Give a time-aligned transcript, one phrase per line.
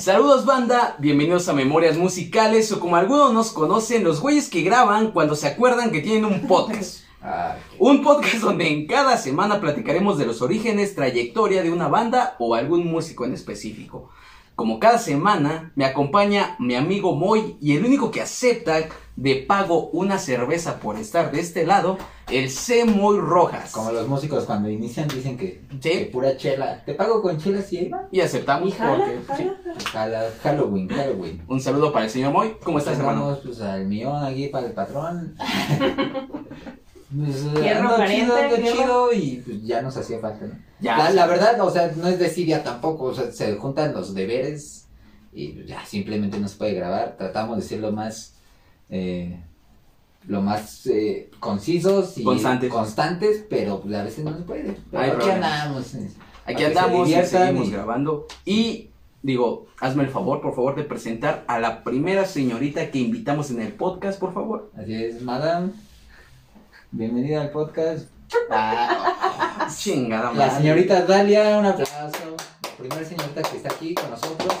[0.00, 5.12] Saludos banda, bienvenidos a Memorias Musicales o como algunos nos conocen, los güeyes que graban
[5.12, 7.00] cuando se acuerdan que tienen un podcast.
[7.22, 12.34] Ah, Un podcast donde en cada semana platicaremos de los orígenes, trayectoria de una banda
[12.38, 14.08] o algún músico en específico.
[14.56, 19.90] Como cada semana me acompaña mi amigo Moy y el único que acepta de pago
[19.90, 21.98] una cerveza por estar de este lado,
[22.32, 23.72] el C Moy Rojas.
[23.72, 25.78] como los músicos cuando inician dicen que, Sí.
[25.90, 26.82] que pura chela.
[26.84, 28.08] Te pago con chela si iba.
[28.12, 29.50] Y aceptamos Y jala, porque sí.
[29.92, 30.20] jala.
[30.20, 31.42] Jala- Halloween, Halloween.
[31.48, 32.56] Un saludo para el señor Moy.
[32.62, 33.22] ¿Cómo estás, hermano?
[33.26, 35.34] Vamos pues al millón aquí para el patrón.
[37.12, 40.54] Pues, ando chido, ando chido y pues ya nos hacía falta, ¿no?
[40.78, 40.96] Ya.
[40.96, 44.86] La, la verdad, o sea, no es desidia tampoco, o sea, se juntan los deberes
[45.32, 47.16] y pues, ya simplemente no se puede grabar.
[47.18, 48.34] Tratamos de ser lo más,
[48.90, 49.42] eh,
[50.26, 52.70] lo más eh, concisos y Constantes.
[52.70, 54.76] constantes, pero pues, a veces no se puede.
[54.92, 55.94] Hay aquí andamos.
[55.94, 56.10] eh,
[56.46, 58.26] Aquí se andamos y seguimos y- grabando.
[58.44, 58.90] Y
[59.22, 63.60] digo, hazme el favor, por favor, de presentar a la primera señorita que invitamos en
[63.62, 64.70] el podcast, por favor.
[64.76, 65.70] Así es, madame.
[66.90, 68.08] Bienvenida al podcast.
[68.50, 72.36] Ah, Chingada la señorita Dalia, un aplauso.
[72.62, 74.54] La primera señorita que está aquí con nosotros.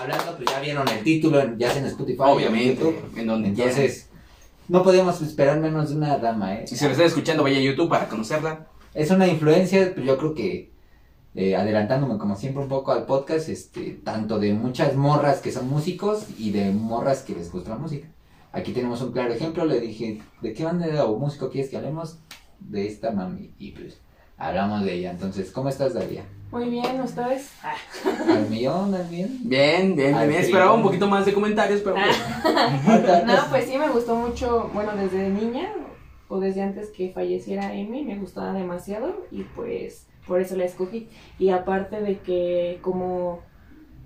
[0.00, 2.22] Hablando, pues ya vieron el título, en- ya sea en Spotify.
[2.22, 3.18] en Obviamente, YouTube.
[3.18, 3.48] en donde.
[3.48, 4.08] Entonces,
[4.68, 6.66] no podíamos esperar menos de una dama, ¿eh?
[6.66, 8.66] Si se lo están escuchando, vaya a YouTube para conocerla.
[8.94, 10.72] Es una influencia, pues yo creo que,
[11.34, 15.68] eh, adelantándome como siempre un poco al podcast, este, tanto de muchas morras que son
[15.68, 18.08] músicos y de morras que les gusta la música.
[18.52, 22.18] Aquí tenemos un claro ejemplo, le dije, ¿de qué banda o músico quieres que hablemos?
[22.60, 23.98] De esta mami, y pues
[24.36, 25.10] hablamos de ella.
[25.10, 26.24] Entonces, ¿cómo estás, Dalia?
[26.50, 27.50] Muy bien, ¿ustedes?
[27.62, 27.74] Ah,
[28.28, 29.40] ¿Al millón, al bien?
[29.42, 30.40] Bien, bien, bien.
[30.40, 33.24] Esperaba un poquito más de comentarios, pero bueno.
[33.26, 35.72] No, pues sí, me gustó mucho, bueno, desde niña
[36.28, 41.08] o desde antes que falleciera Amy, me gustaba demasiado y pues por eso la escogí.
[41.38, 43.40] Y aparte de que como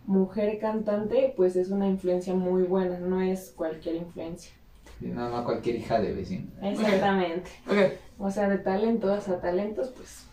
[0.06, 4.52] mujer cantante, pues es una influencia muy buena, no es cualquier influencia.
[5.00, 6.46] No, no cualquier hija de vecino.
[6.62, 7.50] Exactamente.
[7.68, 7.92] Ok.
[8.18, 10.24] O sea, de talentos a talentos, pues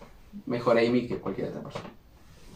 [0.46, 1.85] Mejor Amy que cualquier otra persona.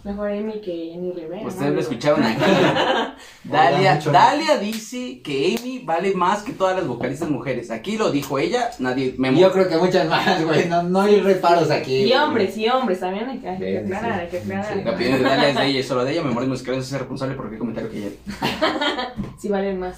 [0.04, 1.48] mejor Amy que Jenny Rivera.
[1.48, 1.76] Ustedes ¿no?
[1.76, 2.44] lo escucharon aquí.
[3.44, 7.72] Dalia, dice que Amy vale más que todas las vocalistas mujeres.
[7.72, 10.68] Aquí lo dijo ella, nadie me Yo creo que muchas más, güey.
[10.68, 12.04] No, no hay reparos aquí.
[12.04, 14.74] Y hombres, y hombres, también hay que, hay que aclarar, hay que aclarar.
[14.74, 14.84] Sí.
[14.84, 16.24] La opinión de Dalia es de ella solo de ella.
[16.24, 18.10] Memorias musicales no hace responsable por qué comentario que ella.
[19.38, 19.96] Sí valen más.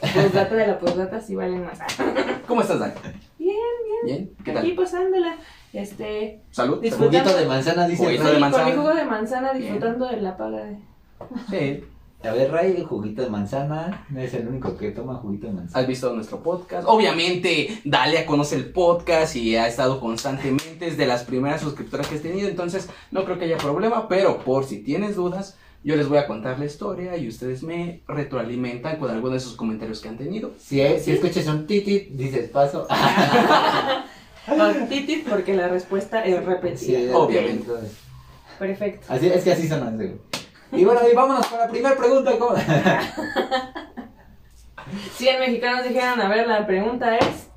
[0.00, 1.78] Postdata de la postdata sí valen más.
[2.48, 2.96] ¿Cómo estás, Dalia?
[3.52, 4.84] Bien, Bien, ¿qué Aquí tal?
[4.84, 5.36] pasándola.
[5.72, 6.78] Este, Salud.
[6.78, 8.64] Juguito de manzana, dice Juguito de manzana.
[8.64, 10.78] con mi jugo de manzana disfrutando de la paga de...
[11.50, 11.84] Sí.
[12.22, 14.04] A ver, Ray, el juguito de manzana.
[14.10, 15.80] No es el único que toma juguito de manzana.
[15.80, 16.86] ¿Has visto nuestro podcast?
[16.86, 20.86] Obviamente, Dalia conoce el podcast y ha estado constantemente.
[20.86, 22.46] Es de las primeras suscriptoras que has tenido.
[22.48, 24.06] Entonces, no creo que haya problema.
[24.06, 28.02] Pero por si tienes dudas, yo les voy a contar la historia y ustedes me
[28.06, 30.52] retroalimentan con algunos de esos comentarios que han tenido.
[30.58, 32.86] Si, eh, si escuchas un titit, dices paso.
[34.46, 36.98] Con titis porque la respuesta es repetida.
[36.98, 37.70] Sí, Obviamente.
[38.58, 39.06] Perfecto.
[39.08, 40.16] Así, es que así son las de-
[40.72, 42.32] Y bueno, y vámonos con la primera pregunta.
[42.38, 42.56] ¿cómo?
[45.16, 47.49] 100 mexicanos dijeron, a ver, la pregunta es...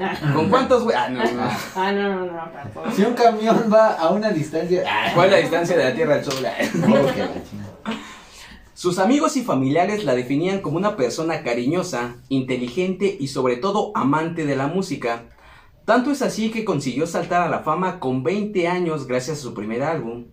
[0.34, 0.96] ¿Con cuántos, güey?
[0.96, 1.42] Ah, no, no.
[1.74, 2.90] Ah, no, no, no, tampoco.
[2.92, 4.84] Si un camión va a una distancia.
[4.86, 6.46] Ah, ¿Cuál es la distancia de la Tierra al Sol?
[8.74, 14.46] Sus amigos y familiares la definían como una persona cariñosa, inteligente y sobre todo amante
[14.46, 15.24] de la música.
[15.84, 19.52] Tanto es así que consiguió saltar a la fama con 20 años gracias a su
[19.52, 20.28] primer álbum.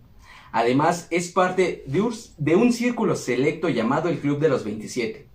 [0.50, 5.27] Además, es parte de un, de un círculo selecto llamado el Club de los 27.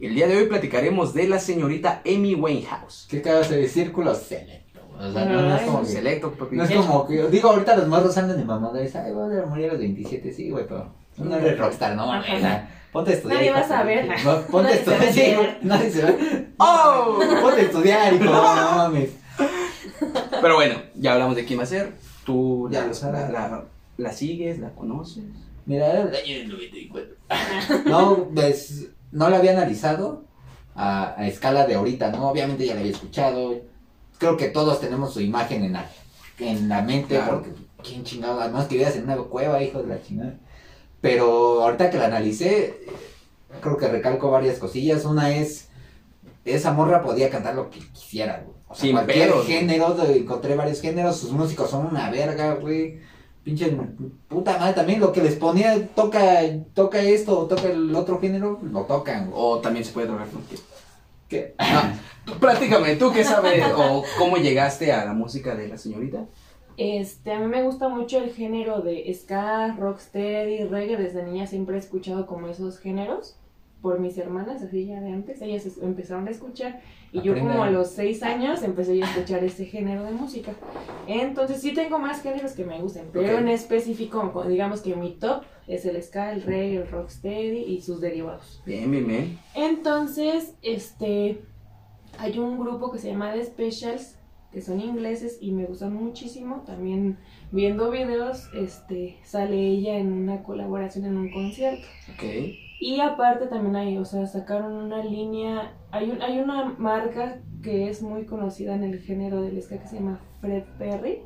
[0.00, 3.06] El día de hoy platicaremos de la señorita Amy Winehouse.
[3.10, 4.80] ¿Qué cabe de círculo selecto?
[4.98, 5.86] O sea, no, no es como que.
[5.86, 6.56] Selecto, papi.
[6.56, 7.28] No es como que.
[7.28, 8.94] Digo, ahorita los morros andan de mamadores.
[8.96, 10.92] Ay, voy a morir a los 27, sí, güey, pero.
[11.16, 12.32] No eres rockstar, no mames.
[12.36, 13.38] o sea, Ponte a estudiar.
[13.40, 14.08] Nadie va a saber.
[14.24, 15.12] no, Ponte a estudiar.
[15.12, 15.34] sí.
[15.62, 16.14] Nadie se va.
[16.58, 17.18] ¡Oh!
[17.42, 18.24] Ponte a estudiar, hijo.
[18.24, 19.10] No mames.
[20.40, 21.92] Pero bueno, ya hablamos de quién va a ser.
[22.24, 23.30] Tú Ya la, lo sabes.
[23.30, 23.64] la- la-
[23.96, 25.24] la sigues, la conoces.
[25.66, 27.14] Mira, era el año del 94.
[27.86, 30.24] No, pues, no la había analizado
[30.74, 32.28] a, a escala de ahorita, ¿no?
[32.28, 33.56] Obviamente ya la había escuchado.
[34.18, 35.86] Creo que todos tenemos su imagen en la,
[36.38, 37.42] en la mente, Claro.
[37.42, 37.52] porque
[37.82, 40.34] quién chingado, además que vivías en una cueva, hijo de la chingada.
[41.00, 42.80] Pero ahorita que la analicé,
[43.60, 45.04] creo que recalco varias cosillas.
[45.04, 45.68] Una es,
[46.44, 48.56] esa morra podía cantar lo que quisiera, güey.
[48.68, 52.54] O sea, Sin cualquier pedos, género, de- encontré varios géneros, sus músicos son una verga,
[52.54, 53.00] güey.
[53.42, 53.74] Pinche
[54.28, 56.40] puta madre también, lo que les ponía, toca,
[56.74, 59.30] toca esto o toca el otro género, lo tocan.
[59.34, 60.62] O también se puede drogar contigo.
[61.28, 61.54] ¿Qué?
[62.24, 66.26] Tú, platícame, ¿tú qué sabes o cómo llegaste a la música de la señorita?
[66.76, 70.98] Este, a mí me gusta mucho el género de ska, rocksteady, reggae.
[70.98, 73.38] Desde niña siempre he escuchado como esos géneros
[73.80, 75.40] por mis hermanas, así ya de antes.
[75.40, 76.80] Ellas empezaron a escuchar
[77.12, 80.52] y yo como a los seis años empecé a escuchar ese género de música.
[81.06, 83.40] Entonces sí tengo más géneros que me gusten, pero Ok.
[83.40, 88.00] en específico, digamos que mi top es el ska, el reggae, el rocksteady y sus
[88.00, 88.62] derivados.
[88.66, 89.38] Bien, bien, bien.
[89.54, 91.40] Entonces, este,
[92.18, 94.16] hay un grupo que se llama The Specials,
[94.50, 96.62] que son ingleses y me gustan muchísimo.
[96.66, 97.18] También
[97.52, 101.86] viendo videos, este, sale ella en una colaboración en un concierto.
[102.14, 102.24] Ok.
[102.80, 107.88] Y aparte también hay, o sea, sacaron una línea, hay, un, hay una marca que
[107.88, 111.22] es muy conocida en el género del ska que se llama Fred Perry.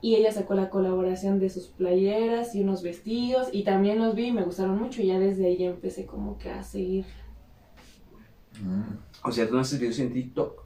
[0.00, 4.26] Y ella sacó la colaboración de sus playeras y unos vestidos y también los vi
[4.26, 7.04] y me gustaron mucho y ya desde ahí ya empecé como que a seguir
[8.60, 8.98] Mm.
[9.24, 10.64] O sea, tú no haces videos en TikTok.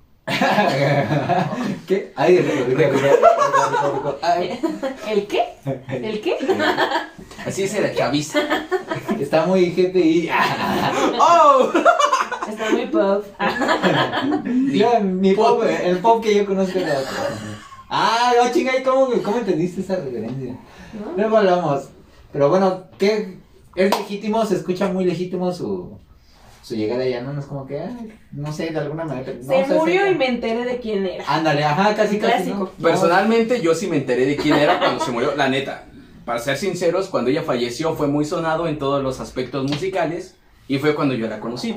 [1.87, 2.13] ¿Qué?
[2.17, 4.19] Ay, rico, rico, rico, rico, rico.
[4.23, 4.59] Ay,
[5.11, 5.43] ¿El qué?
[5.89, 6.37] ¿El qué?
[7.47, 8.41] Así es la chaviza.
[9.21, 10.31] está muy GPI.
[11.21, 11.71] ¡Oh!
[12.49, 13.25] Está muy pop.
[14.73, 17.13] Yo, mi pop, el pop que yo conozco es de otro.
[17.89, 20.57] Ah, no, chinga, ¿y ¿cómo, ¿cómo entendiste esa referencia?
[20.95, 21.13] ¿no?
[21.17, 21.89] Luego hablamos.
[22.33, 23.39] Pero bueno, ¿qué?
[23.75, 25.99] Es legítimo, se escucha muy legítimo su,
[26.63, 27.33] su llegada ya, ¿no?
[27.33, 29.33] No es como que, ay, no sé, de alguna manera.
[29.43, 31.25] no Se sé, murió y me enteré de quién era.
[31.27, 32.35] Ándale, ajá, casi, casi.
[32.35, 32.71] Clásico.
[32.79, 32.89] ¿no?
[32.89, 35.35] Personalmente, yo sí me enteré de quién era cuando se murió.
[35.37, 35.85] La neta,
[36.33, 40.35] para ser sinceros, cuando ella falleció fue muy sonado en todos los aspectos musicales
[40.67, 41.77] y fue cuando yo la conocí.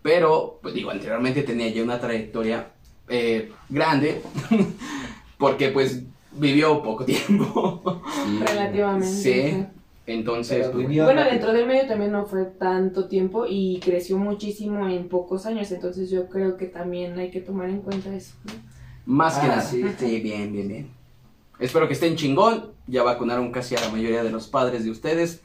[0.00, 2.70] Pero, pues digo, anteriormente tenía ya una trayectoria
[3.10, 4.22] eh, grande
[5.38, 8.00] porque pues vivió poco tiempo.
[8.24, 8.38] Sí.
[8.46, 9.06] Relativamente.
[9.06, 9.66] Sí.
[10.06, 11.30] Entonces, pues, Bueno, rápido.
[11.30, 16.08] dentro del medio también no fue tanto tiempo y creció muchísimo en pocos años, entonces
[16.08, 18.34] yo creo que también hay que tomar en cuenta eso.
[18.46, 18.52] ¿no?
[19.04, 19.60] más que Ah, nada.
[19.60, 19.84] sí.
[19.98, 20.97] Sí, bien, bien, bien.
[21.58, 22.72] Espero que estén chingón.
[22.86, 25.40] Ya vacunaron casi a la mayoría de los padres de ustedes.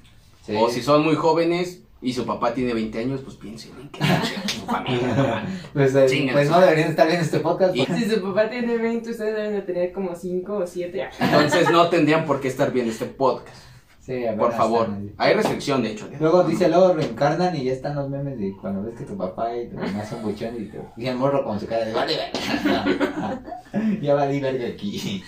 [0.45, 0.53] Sí.
[0.57, 3.99] O si son muy jóvenes y su papá tiene 20 años, pues piensen en que
[4.49, 5.45] su familia.
[5.73, 7.75] Pues, eh, pues no deberían estar viendo este podcast.
[7.75, 11.15] Y- Si su papá tiene 20, ustedes deben de tener como 5 o 7 años.
[11.19, 13.57] Entonces no tendrían por qué estar viendo este podcast.
[14.05, 14.89] Sí, a ver, Por favor.
[15.17, 16.09] Hay restricción, de hecho.
[16.19, 19.55] Luego dice, luego reencarnan y ya están los memes de cuando ves que tu papá
[19.55, 22.17] y tu mamá son buchones y, te, y el morro con su cara de vale,
[22.17, 23.41] verga".
[24.01, 25.23] ya valí verga aquí.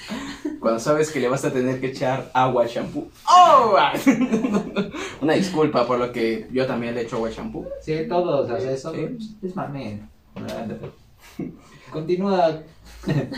[0.60, 3.08] Cuando sabes que le vas a tener que echar agua al shampoo.
[3.30, 3.78] ¡Oh!
[5.22, 7.66] Una disculpa por lo que yo también le echo agua al shampoo.
[7.82, 9.38] Sí, todos, o sea, eso Sí.
[9.42, 10.02] es mame.
[11.92, 12.60] Continúa.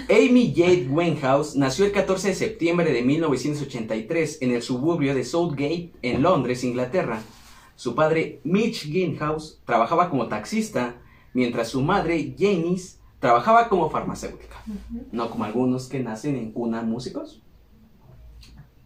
[0.09, 5.91] Amy Jade Winehouse nació el 14 de septiembre de 1983 en el suburbio de Southgate,
[6.01, 7.21] en Londres, Inglaterra.
[7.75, 10.95] Su padre, Mitch Winehouse, trabajaba como taxista,
[11.33, 14.63] mientras su madre, Janice, trabajaba como farmacéutica.
[15.11, 17.41] No como algunos que nacen en cuna músicos.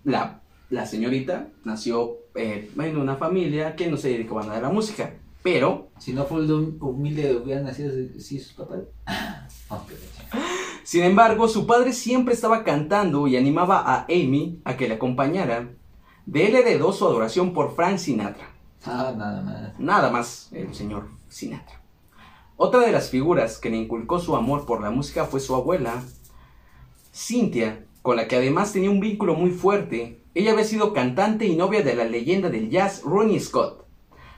[0.04, 5.13] La, la señorita nació eh, en una familia que no se dedicaban a la música,
[5.44, 8.81] pero Si no fue humilde, hubieran nacido así sus papás.
[10.83, 15.69] Sin embargo, su padre siempre estaba cantando y animaba a Amy a que le acompañara.
[16.25, 18.50] De él heredó su adoración por Frank Sinatra.
[18.86, 19.80] Ah, nada más.
[19.80, 21.81] Nada más el señor Sinatra.
[22.57, 26.04] Otra de las figuras que le inculcó su amor por la música fue su abuela,
[27.12, 30.21] Cynthia, con la que además tenía un vínculo muy fuerte.
[30.33, 33.85] Ella había sido cantante y novia de la leyenda del jazz Ronnie Scott.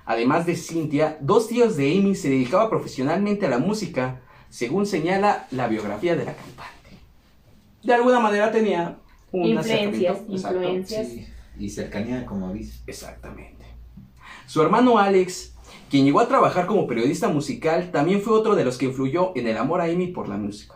[0.06, 4.23] Además de Cynthia, dos tíos de Amy se dedicaban profesionalmente a la música,
[4.54, 6.92] según señala la biografía de la cantante.
[7.82, 9.00] De alguna manera tenía
[9.32, 11.08] un Influencias, influencias.
[11.08, 11.28] Sí.
[11.58, 12.84] Y cercanía, como dice.
[12.86, 13.66] Exactamente.
[14.46, 15.56] Su hermano Alex,
[15.90, 19.48] quien llegó a trabajar como periodista musical, también fue otro de los que influyó en
[19.48, 20.76] el amor a Amy por la música.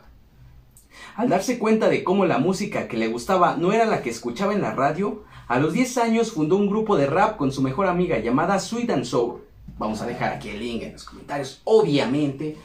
[1.15, 4.53] Al darse cuenta de cómo la música que le gustaba no era la que escuchaba
[4.53, 7.85] en la radio, a los 10 años fundó un grupo de rap con su mejor
[7.85, 9.41] amiga llamada Sweet and Soul.
[9.77, 12.57] Vamos a dejar aquí el link en los comentarios, obviamente.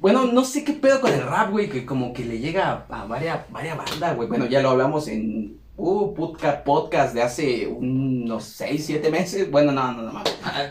[0.00, 3.02] Bueno, no sé qué pedo con el rap, güey, que como que le llega a,
[3.02, 4.28] a varias, varias bandas, güey.
[4.28, 9.50] Bueno, ya lo hablamos en uh, podcast, podcast de hace unos 6, 7 meses.
[9.50, 10.22] Bueno, no, no, no, no.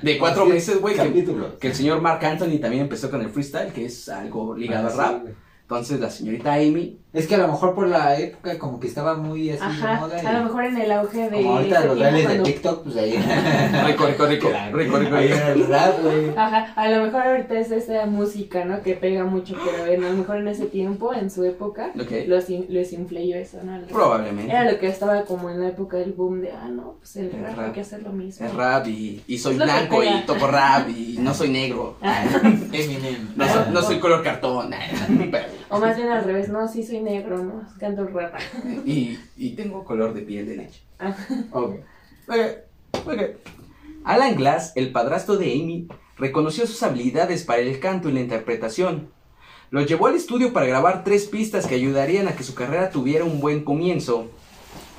[0.02, 1.26] De cuatro Así, meses, güey, que,
[1.60, 4.92] que el señor Mark Anthony también empezó con el freestyle, que es algo ligado Ah,
[4.92, 5.26] al rap.
[5.64, 9.16] Entonces la señorita Amy, Es que a lo mejor por la época como que estaba
[9.16, 10.22] muy así de Ajá, moda.
[10.22, 11.38] y- a lo mejor en el auge de.
[11.42, 13.12] Como ahorita los bailes de cuando- TikTok, pues ahí.
[13.88, 14.78] rico, rico, rico, Claro.
[14.78, 15.38] rico, rico, Ahí rico.
[15.38, 16.30] era el rap, güey.
[16.38, 18.82] Ajá, a lo mejor ahorita es esa música, ¿no?
[18.82, 22.12] Que pega mucho, pero bueno, a lo mejor en ese tiempo, en su época, Ok.
[22.28, 23.76] los, in- les influyó eso, ¿no?
[23.76, 23.84] El.
[23.84, 24.52] Probablemente.
[24.52, 27.28] Era lo que estaba como en la época del boom de, ah, no, pues el
[27.34, 27.66] El rap, rap.
[27.68, 28.46] hay que hacer lo mismo.
[28.46, 31.96] Es rap y, y soy blanco y toco rap y no soy negro.
[32.74, 33.30] Eminem.
[33.36, 34.72] No soy, no soy color cartón.
[35.70, 37.66] O más bien al revés, no, sí soy negro, ¿no?
[38.86, 40.82] Y, y tengo color de piel de leche.
[41.52, 41.76] Ok.
[42.28, 43.22] Ok, ok.
[44.04, 49.10] Alan Glass, el padrastro de Amy, reconoció sus habilidades para el canto y la interpretación.
[49.72, 53.26] Los llevó al estudio para grabar tres pistas que ayudarían a que su carrera tuviera
[53.26, 54.30] un buen comienzo.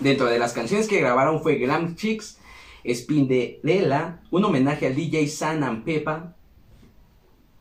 [0.01, 2.39] Dentro de las canciones que grabaron fue Glam Chicks,
[2.87, 6.36] Spinderella, un homenaje al DJ San and Pepa,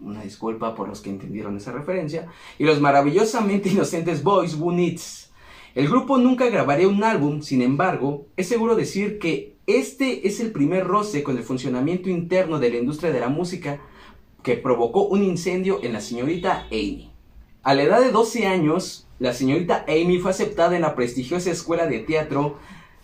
[0.06, 5.32] una disculpa por los que entendieron esa referencia, y los maravillosamente inocentes Boys Who Needs.
[5.74, 10.52] El grupo nunca grabaría un álbum, sin embargo, es seguro decir que este es el
[10.52, 13.82] primer roce con el funcionamiento interno de la industria de la música
[14.44, 17.12] que provocó un incendio en la señorita Amy.
[17.64, 21.88] A la edad de 12 años, la señorita Amy fue aceptada en la prestigiosa escuela
[21.88, 22.60] de teatro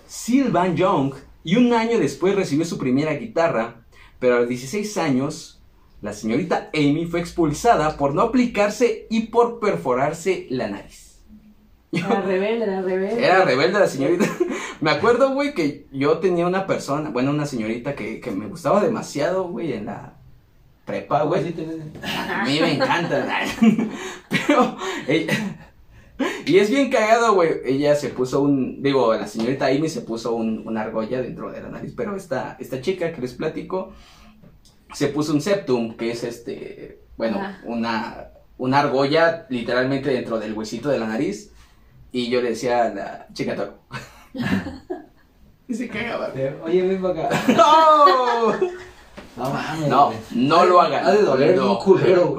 [0.07, 3.83] Sylvan Young y un año después recibió su primera guitarra,
[4.19, 5.60] pero a los 16 años,
[6.01, 11.19] la señorita Amy fue expulsada por no aplicarse y por perforarse la nariz.
[11.91, 13.25] Era rebelde, era rebelde.
[13.25, 14.25] Era rebelde la señorita.
[14.81, 18.81] me acuerdo, güey, que yo tenía una persona, bueno, una señorita que, que me gustaba
[18.81, 20.13] demasiado, güey, en la
[20.85, 21.53] prepa, güey.
[22.03, 23.27] A mí me encanta.
[24.29, 24.77] Pero,
[25.07, 25.57] ella-
[26.45, 27.49] y es bien cagado, güey.
[27.65, 31.61] Ella se puso un, digo, la señorita Amy se puso un, una argolla dentro de
[31.61, 33.91] la nariz, pero esta, esta chica que les platico
[34.93, 40.89] se puso un septum, que es este, bueno, una, una argolla literalmente dentro del huesito
[40.89, 41.51] de la nariz.
[42.11, 43.79] Y yo le decía a la chica toro.
[45.67, 46.29] y se cagaba.
[46.29, 46.53] güey.
[46.63, 47.41] Oye, ven para acá.
[47.55, 48.51] ¡No!
[49.37, 49.87] No mames.
[49.87, 51.05] No, no lo hagan.
[51.05, 51.71] Ha de doler No.
[51.73, 52.37] un culero.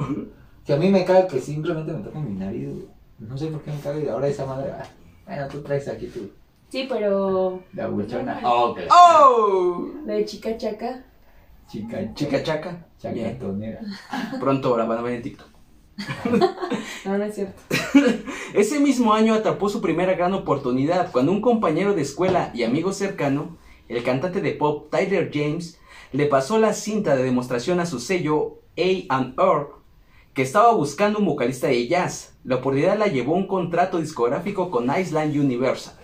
[0.65, 2.87] Que a mí me caga que simplemente me toca mi nariz, güey.
[3.19, 4.71] No sé por qué me caga y ahora esa madre.
[4.71, 4.85] ah,
[5.25, 6.29] Bueno, tú traes aquí tu.
[6.69, 8.39] Sí, pero La buchona.
[8.43, 9.85] Oh, la ¡Oh!
[10.05, 11.03] de chica chaca.
[11.67, 12.13] Chica.
[12.13, 12.87] Chica chaca.
[13.11, 13.33] Bien.
[13.33, 13.79] Chacatonera.
[14.39, 15.47] Pronto la van a ver en TikTok.
[17.05, 17.61] No, no es cierto.
[18.53, 22.93] Ese mismo año atrapó su primera gran oportunidad cuando un compañero de escuela y amigo
[22.93, 23.57] cercano,
[23.89, 25.79] el cantante de pop Tyler James,
[26.13, 29.67] le pasó la cinta de demostración a su sello A&R,
[30.33, 32.37] que estaba buscando un vocalista de jazz.
[32.43, 35.95] La oportunidad la llevó a un contrato discográfico con Island Universal.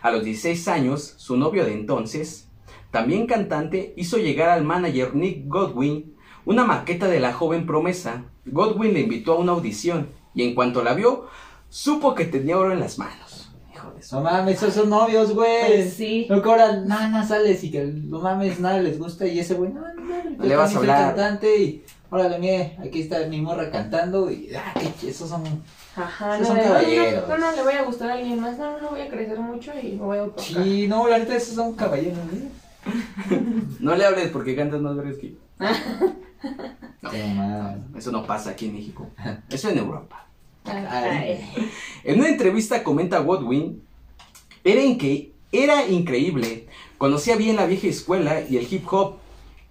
[0.00, 2.48] A los 16 años, su novio de entonces,
[2.92, 8.24] también cantante, hizo llegar al manager Nick Godwin una maqueta de la joven promesa.
[8.46, 11.26] Godwin le invitó a una audición y en cuanto la vio,
[11.68, 13.50] supo que tenía oro en las manos.
[13.72, 15.66] Hijo de su- No mames, esos son novios, güey.
[15.66, 16.26] Pues sí.
[16.28, 19.72] No cobran nada, nada sales y que no mames, nada les gusta y ese güey,
[19.72, 21.14] no, no, no, Le vas a hablar.
[21.14, 24.74] cantante y órale, mire, aquí está mi morra cantando y ah,
[25.06, 25.42] esos son
[25.94, 27.28] Ajá, Esos no, son de, caballeros.
[27.28, 28.58] no, no, no, le voy a gustar a alguien más.
[28.58, 30.42] No, no, voy a crecer mucho y me voy a tocar.
[30.44, 32.48] Sí, no, la neta esos son caballeros, ¿eh?
[33.80, 35.36] No le hables porque cantas más vergas que yo.
[37.96, 39.08] Eso no pasa aquí en México.
[39.50, 40.26] Eso en Europa.
[42.04, 43.82] En una entrevista comenta Godwin,
[44.64, 44.80] era,
[45.50, 46.66] era increíble,
[46.98, 49.16] conocía bien la vieja escuela y el hip hop,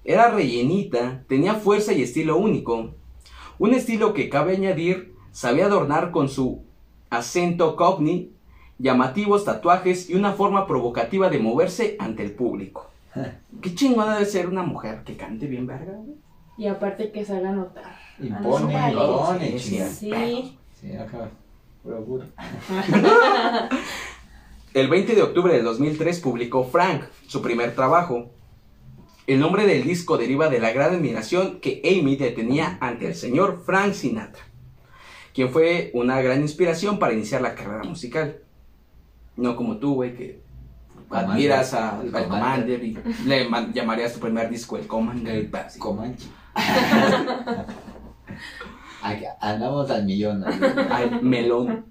[0.03, 2.91] era rellenita, tenía fuerza y estilo único.
[3.60, 6.63] Un estilo que cabe añadir, sabía adornar con su
[7.10, 8.32] acento cockney,
[8.80, 12.90] llamativos tatuajes y una forma provocativa de moverse ante el público.
[13.62, 16.15] Qué chingona debe ser una mujer que cante bien verga, güey.
[16.58, 17.96] Y aparte que se haga notar.
[18.20, 19.03] Impone, Ah, no,
[19.34, 21.30] impone, sí, acá.
[24.74, 28.30] El 20 de octubre de 2003 publicó Frank, su primer trabajo.
[29.27, 33.15] El nombre del disco deriva de la gran admiración que Amy le tenía ante el
[33.15, 34.44] señor Frank Sinatra,
[35.34, 38.38] quien fue una gran inspiración para iniciar la carrera musical.
[39.36, 40.41] No como tú, güey, que.
[41.12, 42.80] Admiras a- El al Commander.
[42.80, 45.50] Commander y le ma- llamarías tu primer disco el Commander.
[45.56, 45.80] así.
[45.80, 46.27] Comanche.
[49.03, 50.44] Aquí Andamos al millón.
[50.46, 51.86] Al melón.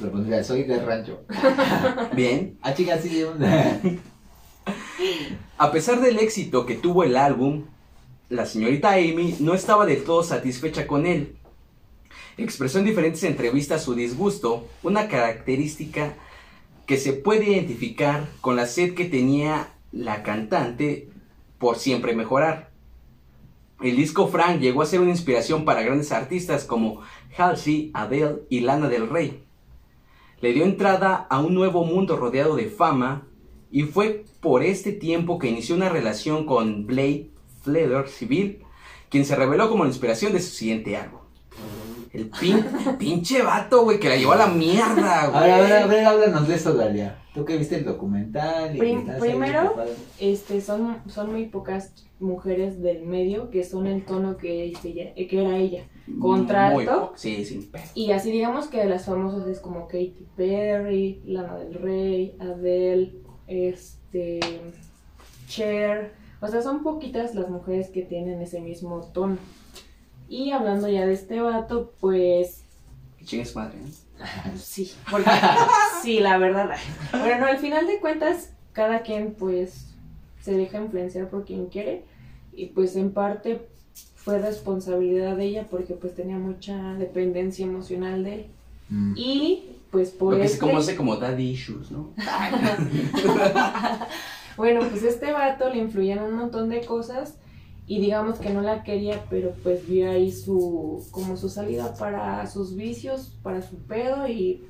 [0.00, 1.24] Pondría, soy de rancho.
[2.16, 2.56] Bien.
[2.62, 3.22] Ah, chicas, sí.
[5.58, 7.64] A pesar del éxito que tuvo el álbum,
[8.30, 11.36] la señorita Amy no estaba del todo satisfecha con él.
[12.38, 16.14] Expresó en diferentes entrevistas su disgusto, una característica
[16.86, 21.08] que se puede identificar con la sed que tenía la cantante
[21.58, 22.70] por siempre mejorar.
[23.80, 27.00] El disco Frank llegó a ser una inspiración para grandes artistas como
[27.36, 29.42] Halsey, Adele y Lana del Rey.
[30.40, 33.26] Le dio entrada a un nuevo mundo rodeado de fama
[33.70, 37.30] y fue por este tiempo que inició una relación con Blake
[37.62, 38.62] Fletcher Civil,
[39.08, 41.23] quien se reveló como la inspiración de su siguiente álbum.
[42.14, 42.64] El pin,
[42.98, 45.36] pinche vato, güey, que la llevó a la mierda, güey.
[45.36, 47.18] A ver, a ver, a ver, háblanos de eso, Dalia.
[47.34, 48.76] Tú que viste el documental.
[48.76, 49.74] Y Prim- primero.
[50.20, 55.56] Este, son, son muy pocas mujeres del medio que son el tono que, que era
[55.56, 55.82] ella.
[56.20, 57.12] Contralto.
[57.16, 57.82] Sí, pedo.
[57.94, 63.16] Y así digamos que de las famosas es como Katy Perry, Lana del Rey, Adele,
[63.48, 64.38] este,
[65.48, 66.12] Cher.
[66.40, 69.38] O sea, son poquitas las mujeres que tienen ese mismo tono.
[70.28, 72.62] Y hablando ya de este vato, pues
[73.18, 73.90] Que chingue su madre, ¿eh?
[74.56, 75.30] sí, porque
[76.02, 76.70] sí, la verdad.
[77.12, 79.88] Bueno, al final de cuentas, cada quien pues
[80.42, 82.04] se deja influenciar por quien quiere
[82.52, 83.66] y pues en parte
[84.16, 88.46] fue responsabilidad de ella porque pues tenía mucha dependencia emocional de él.
[88.90, 89.14] Mm.
[89.16, 92.10] Y pues por Lo que se este- conoce como daddy issues, ¿no?
[94.56, 97.34] bueno, pues este vato le influían un montón de cosas
[97.86, 102.46] y digamos que no la quería, pero pues vio ahí su como su salida para
[102.46, 104.64] sus vicios, para su pedo y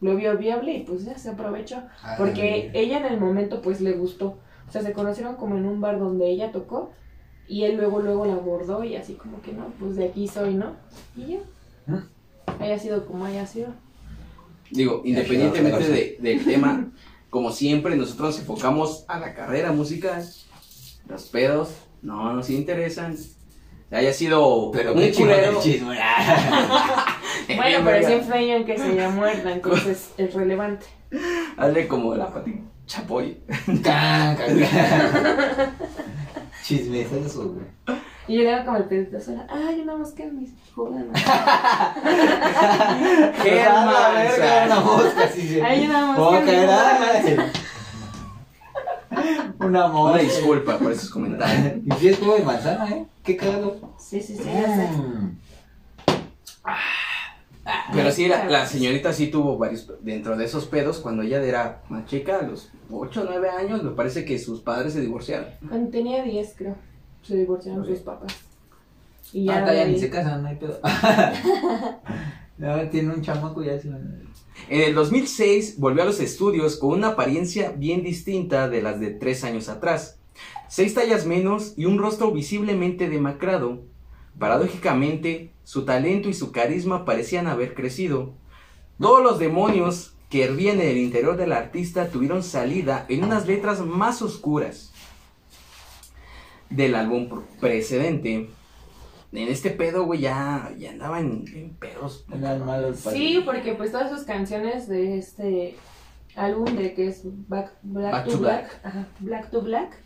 [0.00, 1.82] lo vio viable y pues ya se aprovechó.
[2.02, 4.36] Ay, Porque ella en el momento pues le gustó.
[4.68, 6.90] O sea, se conocieron como en un bar donde ella tocó
[7.46, 10.54] y él luego luego la abordó y así como que no, pues de aquí soy,
[10.54, 10.72] ¿no?
[11.16, 11.38] Y ya.
[11.86, 12.62] ¿Mm?
[12.62, 13.68] Haya sido como haya sido.
[14.70, 16.90] Digo, independientemente de- del tema,
[17.30, 20.24] como siempre, nosotros nos enfocamos a la carrera musical.
[21.08, 21.68] Los pedos
[22.04, 23.16] no nos interesan.
[23.90, 25.60] Haya sido Pero un qué culero.
[25.60, 25.98] chisme.
[27.56, 30.86] Bueno, pero sí influye en que se ella muerda, entonces es relevante.
[31.58, 33.36] Hazle como la pati chapoy.
[33.82, 34.58] Can, can.
[36.64, 37.66] Chismesazo, güey.
[38.26, 41.04] Y yo le hago como el pedito sola, ay, una mosca en mis jugadas.
[43.42, 44.64] ¡Qué Ah, la verga!
[44.66, 45.60] Una mosca, sí, sí.
[45.60, 47.50] Ay, una mosca ¿Cómo en mi caerá?
[49.60, 51.74] Una Una disculpa por esos comentarios.
[51.86, 53.06] Y si es jugo de manzana, ¿eh?
[53.22, 53.76] Qué cagado.
[53.98, 54.88] Sí, sí, sí, ya sé.
[54.96, 55.38] Mm.
[57.94, 61.82] Pero sí, la, la señorita sí tuvo varios, dentro de esos pedos, cuando ella era
[61.88, 65.46] más chica, a los 8 o 9 años, me parece que sus padres se divorciaron.
[65.66, 66.76] Cuando tenía 10, creo,
[67.22, 68.34] se divorciaron sus papás.
[69.32, 70.78] Y Ah, ya, está, de ya ni ahí- se casan, no hay pedo.
[72.56, 73.88] Ya tiene un chamaco y ya se
[74.68, 79.10] En el 2006 volvió a los estudios con una apariencia bien distinta de las de
[79.10, 80.18] tres años atrás.
[80.68, 83.82] Seis tallas menos y un rostro visiblemente demacrado.
[84.38, 88.34] Paradójicamente, su talento y su carisma parecían haber crecido.
[88.98, 93.80] Todos los demonios que hervían en el interior del artista tuvieron salida en unas letras
[93.80, 94.92] más oscuras
[96.70, 98.48] del álbum precedente.
[99.34, 102.24] En este pedo, güey, ya, ya andaba en, en pedos.
[102.28, 105.76] Malos Sí, porque pues todas sus canciones de este
[106.36, 110.02] álbum de que es Back, Black, Back to, to Black, ajá, Black to Black,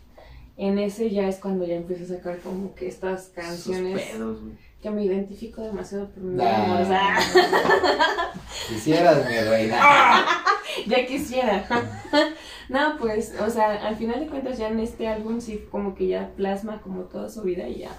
[0.57, 4.41] en ese ya es cuando ya empieza a sacar como que estas sus canciones pedos,
[4.41, 4.53] güey.
[4.81, 6.63] que me identifico demasiado por mi Nah.
[6.65, 7.17] amor, o sea,
[8.67, 9.79] Quisieras, mi reina.
[10.87, 11.65] ya quisiera.
[12.69, 16.07] no, pues, o sea, al final de cuentas ya en este álbum sí como que
[16.07, 17.91] ya plasma como toda su vida y ya,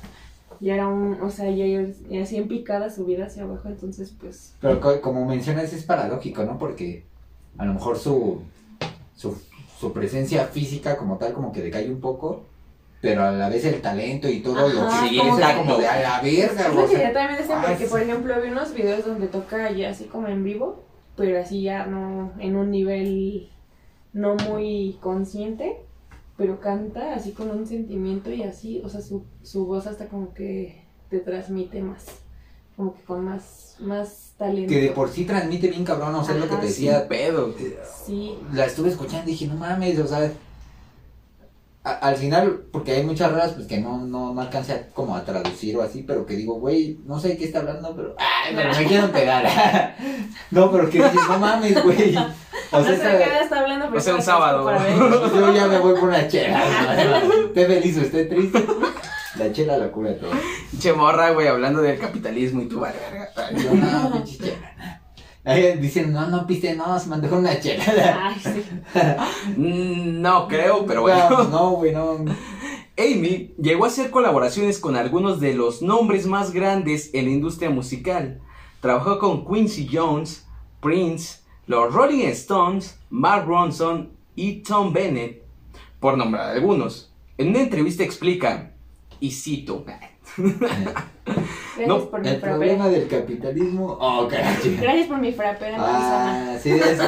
[0.61, 1.67] ya era un, o sea, ya,
[2.11, 5.85] ya así en picada su vida hacia abajo, entonces pues, Pero co- como mencionas, es
[5.85, 6.59] paradójico, ¿no?
[6.59, 7.05] Porque
[7.59, 8.43] a lo mejor su,
[9.17, 9.37] su,
[9.79, 12.45] su presencia física como tal como que decae un poco,
[13.01, 15.61] pero a la vez el talento y todo lo Ajá, que sí, es exacto.
[15.63, 18.41] como de a la verga, Es o lo que yo también decía, porque por ejemplo
[18.43, 20.83] vi unos videos donde toca ya así como en vivo,
[21.17, 23.49] pero así ya no, en un nivel
[24.13, 25.77] no muy consciente,
[26.41, 30.33] pero canta así con un sentimiento y así, o sea, su, su voz hasta como
[30.33, 32.07] que te transmite más,
[32.79, 34.71] como que con más, más talento.
[34.71, 36.87] que de por sí transmite bien cabrón, o sea, es lo que Ajá, te sí.
[36.87, 37.55] decía, pedo.
[38.07, 40.33] Sí, la estuve escuchando y dije, no mames, o sea,
[41.85, 45.17] a- al final, porque hay muchas raras pues que no, no, no alcancé a, como
[45.17, 48.15] a traducir o así, pero que digo, güey, no sé de qué está hablando, pero,
[48.19, 49.97] ay, pero me quiero pegar.
[50.51, 52.17] no, pero que dices, no mames, güey.
[52.73, 54.71] O no sea, sé esa- qué está hablando, pero O sea, un sábado.
[55.35, 56.63] Yo ya me voy por una chela.
[57.47, 58.65] Esté feliz o esté triste.
[59.39, 60.31] La chela la cura todo.
[60.79, 63.31] Che morra, güey, hablando del capitalismo y vale, verga.
[63.75, 64.55] No, pinche
[65.81, 68.29] dicen, no, no piste, no, se mandó una chela.
[68.29, 68.63] Ay, sí.
[69.57, 71.45] Mm, No creo, pero bueno.
[71.45, 72.25] No, güey, no.
[72.99, 77.71] Amy llegó a hacer colaboraciones con algunos de los nombres más grandes en la industria
[77.71, 78.41] musical.
[78.81, 80.47] Trabajó con Quincy Jones,
[80.81, 85.43] Prince, los Rolling Stones, Mark Ronson y Tom Bennett,
[85.99, 87.13] por nombrar algunos.
[87.39, 88.73] En una entrevista explica,
[89.19, 89.85] y cito,
[91.87, 92.57] No, por mi El frapera.
[92.57, 93.97] problema del capitalismo.
[94.01, 94.63] Oh, carajo.
[94.81, 95.77] Gracias por mi frapera.
[95.79, 96.99] Ah, sí, es.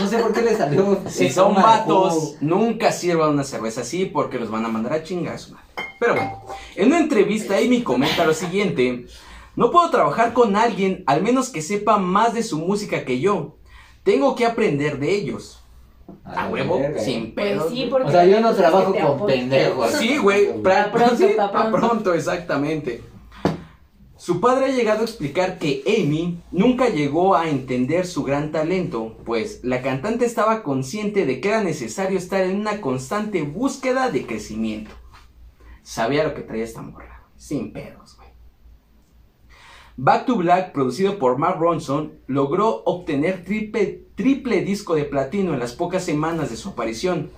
[0.00, 1.00] No sé por qué le salió.
[1.08, 5.34] si son vatos, nunca sirvan una cerveza así porque los van a mandar a chingar
[5.34, 5.66] a su madre.
[5.98, 6.42] Pero bueno,
[6.76, 9.06] en una entrevista Amy comenta lo siguiente.
[9.54, 13.56] No puedo trabajar con alguien al menos que sepa más de su música que yo.
[14.02, 15.61] Tengo que aprender de ellos.
[16.24, 17.90] A, huevo, sin Pues sí, güey.
[17.90, 19.90] porque O sea, yo no trabajo con pendejos.
[19.92, 20.52] Sí, güey.
[20.62, 21.78] pra- Pa' pronto, sí, pa' pa' pronto.
[21.88, 23.02] pronto, exactamente.
[24.16, 29.16] Su padre ha llegado a explicar que Amy nunca llegó a entender su gran talento,
[29.24, 34.24] pues la cantante estaba consciente de que era necesario estar en una constante búsqueda de
[34.24, 34.92] crecimiento.
[35.82, 38.21] Sabía lo que traía esta morra, sin pedos, güey.
[39.98, 45.60] Back to Black, producido por Mark Ronson, logró obtener triple, triple disco de platino en
[45.60, 47.30] las pocas semanas de su aparición.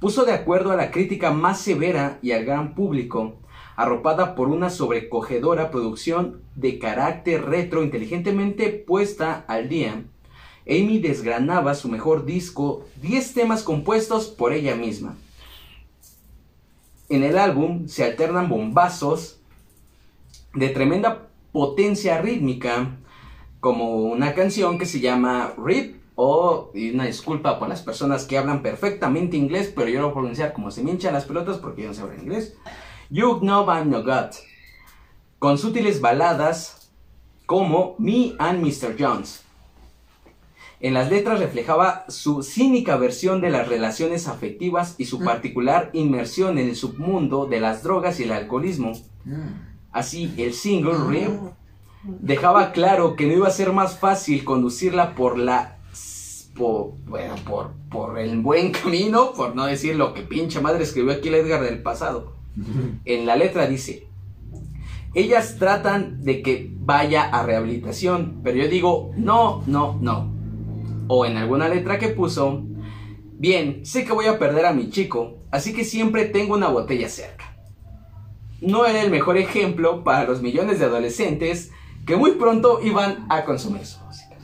[0.00, 3.36] Puso de acuerdo a la crítica más severa y al gran público,
[3.76, 10.02] arropada por una sobrecogedora producción de carácter retro inteligentemente puesta al día.
[10.68, 15.16] Amy desgranaba su mejor disco, 10 temas compuestos por ella misma.
[17.08, 19.38] En el álbum se alternan bombazos
[20.54, 22.96] de tremenda potencia rítmica,
[23.60, 28.36] como una canción que se llama Rip, o, y una disculpa por las personas que
[28.36, 31.56] hablan perfectamente inglés, pero yo lo voy a pronunciar como se me hinchan las pelotas
[31.56, 32.56] porque yo no sé hablar inglés.
[33.08, 34.30] You Know I'm No God,
[35.38, 36.92] con sutiles baladas
[37.46, 38.96] como Me and Mr.
[38.98, 39.42] Jones.
[40.80, 46.58] En las letras reflejaba su cínica versión de las relaciones afectivas y su particular inmersión
[46.58, 48.92] en el submundo de las drogas y el alcoholismo.
[49.24, 49.69] Mm.
[49.92, 51.30] Así, el single Rip
[52.04, 55.76] dejaba claro que no iba a ser más fácil conducirla por la
[56.54, 61.12] por, bueno, por, por el buen camino, por no decir lo que pinche madre escribió
[61.12, 62.36] aquí el Edgar del pasado.
[63.04, 64.08] En la letra dice,
[65.14, 70.32] ellas tratan de que vaya a rehabilitación, pero yo digo, no, no, no.
[71.08, 72.62] O en alguna letra que puso,
[73.38, 77.08] bien, sé que voy a perder a mi chico, así que siempre tengo una botella
[77.08, 77.49] cerca.
[78.60, 81.70] No era el mejor ejemplo para los millones de adolescentes
[82.06, 84.36] que muy pronto iban a consumir su música.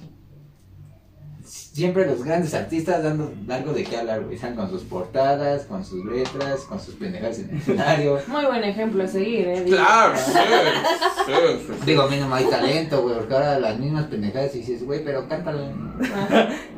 [1.44, 4.37] Siempre los grandes artistas dando algo de qué hablar, güey.
[4.37, 8.18] Están con sus portadas, con sus letras, con sus pendejadas en el escenario.
[8.29, 9.62] Muy buen ejemplo a seguir, ¿eh?
[9.62, 9.76] Digo,
[10.16, 10.33] sí,
[11.26, 11.33] sí,
[11.68, 11.74] sí.
[11.85, 14.87] Digo, a mí no me hay talento, güey, porque ahora las mismas pendejadas y dices,
[14.87, 15.68] güey, pero cántalo.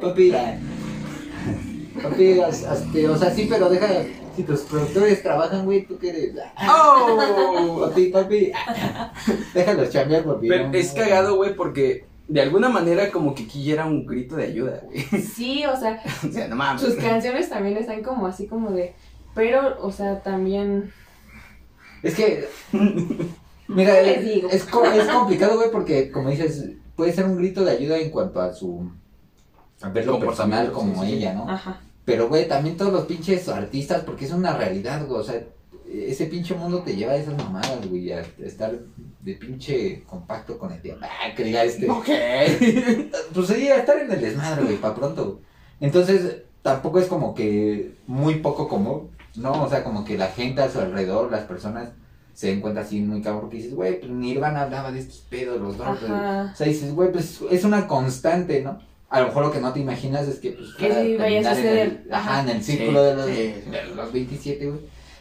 [0.01, 0.33] Papi,
[2.03, 3.87] papi, este, o sea, sí, pero deja,
[4.39, 6.35] si tus productores trabajan, güey, tú qué eres.
[6.71, 7.81] ¡Oh!
[7.89, 8.53] Papi, papi,
[9.55, 10.49] déjalos chambear, papi.
[10.49, 11.03] Pero no, es no.
[11.03, 14.81] cagado, güey, porque de alguna manera como que aquí ya era un grito de ayuda,
[14.85, 15.01] güey.
[15.23, 16.83] Sí, o sea, O sea, no mames.
[16.83, 18.95] sus canciones también están como así como de...
[19.35, 20.93] Pero, o sea, también...
[22.03, 22.47] Es que,
[23.67, 24.49] mira, ¿Qué les es, digo?
[24.51, 26.65] es, co- es complicado, güey, porque como dices,
[26.97, 28.91] puede ser un grito de ayuda en cuanto a su
[29.81, 31.17] a verlo personal Comportamiento, como sí, sí.
[31.17, 31.49] ella, ¿no?
[31.51, 31.81] Ajá.
[32.09, 35.43] Pero, güey, también todos los pinches artistas, porque es una realidad, güey, o sea,
[35.93, 38.73] ese pinche mundo te lleva a esas mamadas, güey, a estar
[39.21, 41.05] de pinche compacto con el diablo.
[41.07, 41.87] Ah, que diga este.
[41.91, 42.09] Ok.
[43.35, 45.25] Pues sí, a estar en el desmadre, güey, para pronto.
[45.33, 45.37] güey.
[45.81, 49.65] Entonces, tampoco es como que muy poco común, ¿no?
[49.65, 51.91] O sea, como que la gente a su alrededor, las personas,
[52.33, 55.61] se den cuenta así muy cabrón, porque dices, güey, pues Nirvana hablaba de estos pedos,
[55.61, 55.89] los dos.
[55.89, 58.81] O sea, dices, güey, pues es una constante, ¿no?
[59.11, 61.79] A lo mejor lo que no te imaginas es que, pues, sí a terminar en
[61.79, 62.43] el, ajá, Ajá.
[62.43, 64.81] en el círculo Sí, de, los, de los 27, güey.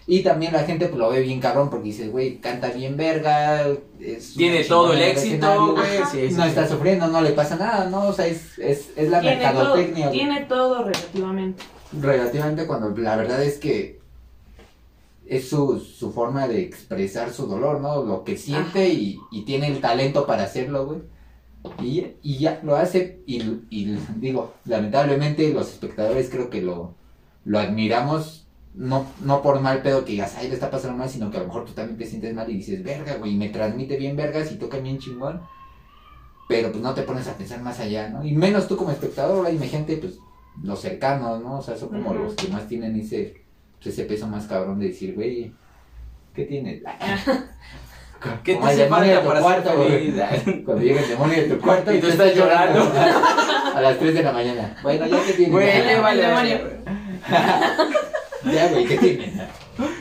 [0.09, 3.65] Y también la gente pues, lo ve bien cabrón porque dice, güey, canta bien verga.
[3.99, 5.97] Es Tiene todo el éxito, güey.
[5.97, 6.09] Ajá.
[6.11, 6.49] Sí, sí, no sí.
[6.49, 8.07] está sufriendo, no le pasa nada, ¿no?
[8.07, 10.09] O sea, es, es, es la Tiene mercadotecnia.
[10.11, 11.63] tiene todo relativamente.
[12.01, 13.99] Relativamente cuando la verdad es que
[15.25, 18.03] es su, su forma de expresar su dolor, ¿no?
[18.03, 20.99] Lo que siente y, y tiene el talento para hacerlo, güey.
[21.81, 26.95] Y, y ya lo hace y, y digo, lamentablemente los espectadores creo que lo,
[27.45, 31.31] lo admiramos, no, no por mal pedo que digas, ay, le está pasando mal, sino
[31.31, 33.97] que a lo mejor tú también te sientes mal y dices, verga, güey, me transmite
[33.97, 35.41] bien vergas y toca bien chingón.
[36.47, 38.23] Pero pues no te pones a pensar más allá, ¿no?
[38.23, 40.19] Y menos tú como espectador, hay gente, pues,
[40.61, 41.59] los cercanos, ¿no?
[41.59, 43.43] O sea, son como los que más tienen ese,
[43.83, 45.53] ese peso más cabrón de decir, güey,
[46.33, 46.83] ¿qué tienes?
[48.43, 50.11] ¿Qué te tu para cuarto, ser güey.
[50.11, 50.63] feliz?
[50.65, 52.91] Cuando llega el demonio de tu cuarto Y tú estás llorando.
[53.75, 54.77] a las 3 de la mañana.
[54.83, 55.51] Bueno, ya que tienes.
[55.51, 56.23] Güey, Ya, le vale.
[56.23, 56.59] el demonio.
[58.53, 59.29] Ya, güey, ¿qué tienes?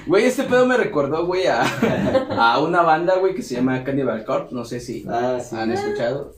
[0.06, 1.62] Güey, este pedo me recordó, güey, a,
[2.38, 4.54] a una banda, güey, que se llama Cannibal Corpse.
[4.54, 5.56] No sé si Ah, sí.
[5.56, 6.34] han escuchado.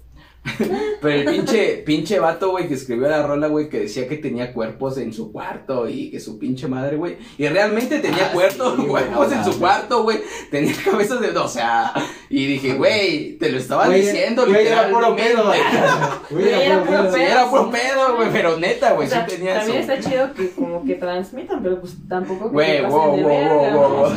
[1.01, 4.53] Pero el pinche, pinche vato, güey, que escribió la rola, güey, que decía que tenía
[4.53, 7.17] cuerpos en su cuarto y que su pinche madre, güey.
[7.37, 10.19] Y realmente tenía Ah, cuerpos, sí, güey, cuerpos no en su cuarto, güey.
[10.51, 11.93] Tenía cabezas de, o sea,
[12.29, 15.53] y dije, güey, te lo estaba Güey, diciendo, güey, era puro pedo.
[16.31, 17.17] Güey, era puro pedo.
[17.17, 19.73] era puro pedo, güey, pero neta, güey, O sea, sí tenía eso.
[19.73, 24.09] también está chido que como que transmitan, pero pues tampoco Güey, wow, wow, wow, wow.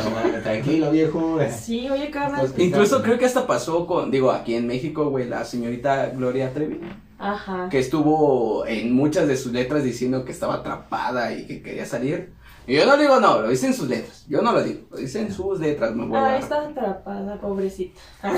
[0.42, 1.38] Tranquilo, viejo.
[1.58, 2.40] Sí, oye, carnal.
[2.40, 6.52] Pues, Incluso creo que hasta pasó con, digo, aquí en México, güey, la señorita Gloria
[6.54, 6.78] Trevi,
[7.18, 7.68] Ajá.
[7.68, 12.32] que estuvo en muchas de sus letras diciendo que estaba atrapada y que quería salir.
[12.64, 14.24] Y yo no digo no, lo dice en sus letras.
[14.28, 17.40] Yo no lo digo, lo dice en sus letras, me voy Ah, a está atrapada,
[17.40, 18.00] pobrecita.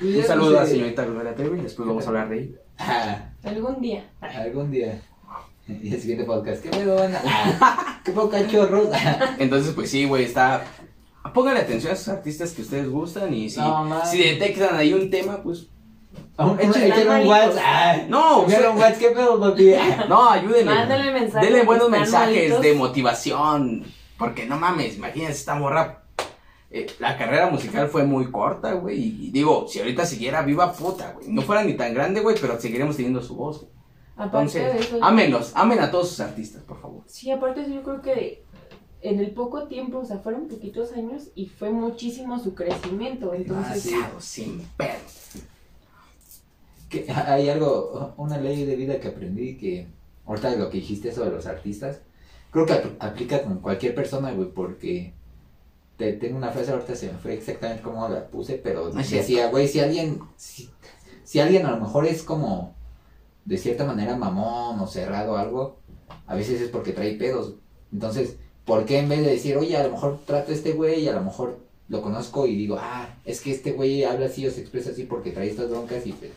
[0.00, 2.56] Un saludo a la señorita Gloria Trevi, después vamos a hablar de ella.
[2.78, 4.08] Ah, Algún día.
[4.20, 5.02] algún día.
[5.82, 7.20] Y el siguiente podcast, ¿qué pedo, banda?
[8.04, 8.88] ¿Qué poca chorros?
[9.38, 10.64] Entonces, pues sí, güey, está...
[11.34, 15.10] Póngale atención a esos artistas que ustedes gustan y si, No, si detectan ahí un
[15.10, 15.68] tema, pues...
[16.46, 17.28] Malitos.
[17.28, 18.08] WhatsApp.
[18.08, 19.74] No, un WhatsApp, ¿qué pedo, papi?
[20.08, 20.64] No, ayúdenle.
[20.74, 22.60] Mándale mensajes Denle buenos mensajes malitos.
[22.62, 23.84] de motivación.
[24.18, 26.02] Porque no mames, imagínense esta morra.
[26.70, 28.98] eh, la carrera musical fue muy corta, güey.
[28.98, 31.28] Y, y digo, si ahorita siguiera viva puta, güey.
[31.28, 33.60] No fuera ni tan grande, güey, pero seguiremos teniendo su voz.
[33.62, 33.72] güey.
[34.16, 35.02] Aparte de Entonces, eso.
[35.04, 37.02] ámenlos, amen a todos sus artistas, por favor.
[37.06, 38.44] Sí, aparte de eso, yo creo que
[39.00, 43.32] en el poco tiempo, o sea, fueron poquitos años y fue muchísimo su crecimiento.
[43.32, 44.62] Entonces, Demasiado, sin.
[46.90, 49.86] Que hay algo, una ley de vida que aprendí que,
[50.26, 52.00] ahorita lo que dijiste de los artistas,
[52.50, 55.14] creo que ap- aplica con cualquier persona, güey, porque
[55.96, 59.10] te, tengo una frase ahorita, se me fue exactamente como la puse, pero No es
[59.10, 60.68] decía, güey, si alguien, si,
[61.24, 62.74] si alguien a lo mejor es como,
[63.44, 65.78] de cierta manera, mamón o cerrado o algo,
[66.26, 67.54] a veces es porque trae pedos.
[67.92, 71.04] Entonces, ¿por qué en vez de decir, oye, a lo mejor trato a este güey
[71.04, 74.46] y a lo mejor lo conozco y digo, ah, es que este güey habla así
[74.46, 76.30] o se expresa así porque trae estas broncas y pues,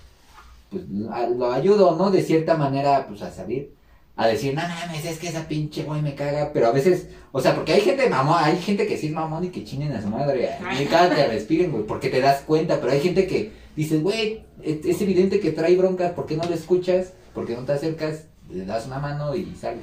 [0.73, 2.11] pues lo ayudo, ¿no?
[2.11, 3.73] De cierta manera, pues a salir.
[4.15, 6.51] A decir, no mames, es que esa pinche güey me caga.
[6.53, 9.45] Pero a veces, o sea, porque hay gente mamón, hay gente que sí es mamón
[9.45, 10.49] y que chinen a su madre.
[10.79, 12.79] Y cada te respiren, güey, porque te das cuenta.
[12.79, 16.43] Pero hay gente que dices, güey, es, es evidente que trae broncas, ¿por qué no
[16.43, 17.13] lo escuchas?
[17.33, 18.25] ¿Por qué no te acercas?
[18.49, 19.79] Le das una mano y sale.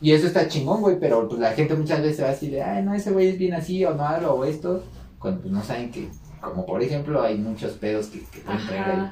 [0.00, 2.84] Y eso está chingón, güey, pero pues la gente muchas veces va así de, ay,
[2.84, 4.84] no, ese güey es bien así o no hablo o esto.
[5.18, 6.08] Cuando pues no saben que,
[6.40, 9.10] como por ejemplo, hay muchos pedos que, que pueden traer ahí.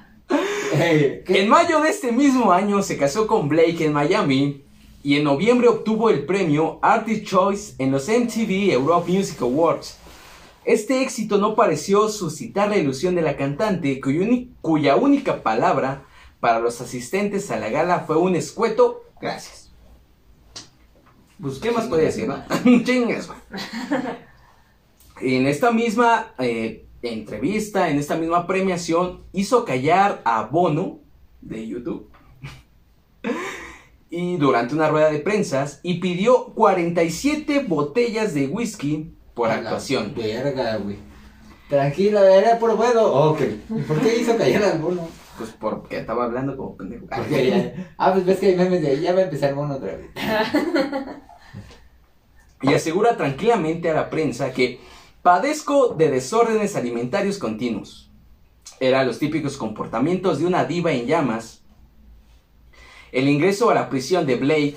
[0.78, 4.64] En mayo de este mismo año se casó con Blake en Miami
[5.02, 9.96] y en noviembre obtuvo el premio Artist Choice en los MTV Europe Music Awards.
[10.64, 14.00] Este éxito no pareció suscitar la ilusión de la cantante,
[14.60, 16.04] cuya, única palabra
[16.40, 19.72] para los asistentes a la gala fue un escueto gracias.
[21.40, 22.30] Pues, ¿qué más puede decir?
[22.84, 23.30] Chingas.
[25.18, 30.98] En esta misma eh, entrevista, en esta misma premiación, hizo callar a Bono
[31.40, 32.08] de YouTube.
[34.10, 39.62] y durante una rueda de prensas y pidió 47 botellas de whisky por A la
[39.62, 40.14] actuación.
[40.16, 40.96] Verga, güey.
[41.68, 43.02] Tranquilo, era puro bueno.
[43.04, 43.40] Ok.
[43.70, 45.08] ¿Y por qué hizo callar al mono?
[45.36, 47.06] Pues porque estaba hablando como pendejo.
[47.30, 49.96] Ya- Ah, pues ves que hay memes de ya va a empezar el mono otra
[49.96, 50.06] vez.
[52.62, 54.80] y asegura tranquilamente a la prensa que
[55.26, 58.12] padezco de desórdenes alimentarios continuos.
[58.78, 61.64] Eran los típicos comportamientos de una diva en llamas.
[63.10, 64.76] El ingreso a la prisión de Blake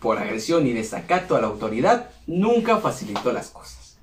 [0.00, 3.98] por agresión y desacato a la autoridad nunca facilitó las cosas.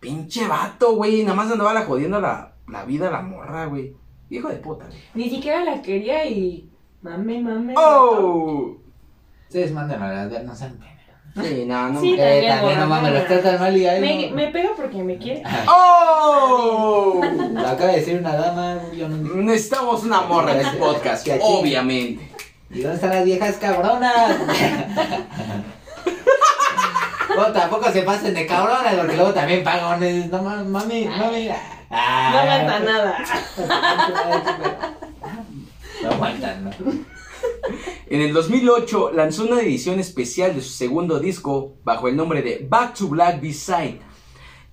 [0.00, 3.94] Pinche vato, güey, nada más andaba la jodiendo la, la vida a la morra, güey.
[4.28, 4.98] Hijo de puta, güey.
[5.14, 6.68] Ni siquiera la quería y.
[7.02, 7.74] Mame, mame.
[7.76, 8.76] ¡Oh!
[9.44, 10.95] Ustedes mandan a las no sean.
[11.42, 12.00] Sí, no, no.
[12.00, 14.36] Sí, me- Eh, también, también no mames, los tratan mal y ahí Me, no.
[14.36, 15.42] me pega porque me quiere.
[15.68, 17.20] ¡Oh!
[17.52, 22.30] Lo acaba de decir una dama, yo no Necesitamos una morra en el podcast, obviamente.
[22.70, 24.36] ¿Y dónde están las viejas cabronas?
[27.36, 30.02] No, tampoco se pasen de cabronas, porque luego también pagan.
[30.02, 31.48] eh, No mames, mami, mami.
[31.90, 33.18] Ah, No aguanta nada.
[36.02, 36.70] No aguantan, ¿no?
[38.08, 42.64] En el 2008 lanzó una edición especial de su segundo disco bajo el nombre de
[42.68, 43.98] Back to Black B-Side,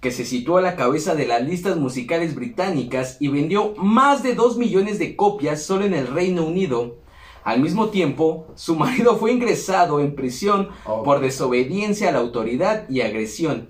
[0.01, 4.35] que se situó a la cabeza de las listas musicales británicas y vendió más de
[4.35, 6.97] 2 millones de copias solo en el Reino Unido.
[7.43, 11.01] Al mismo tiempo, su marido fue ingresado en prisión Oh.
[11.01, 13.69] por desobediencia a la autoridad y agresión,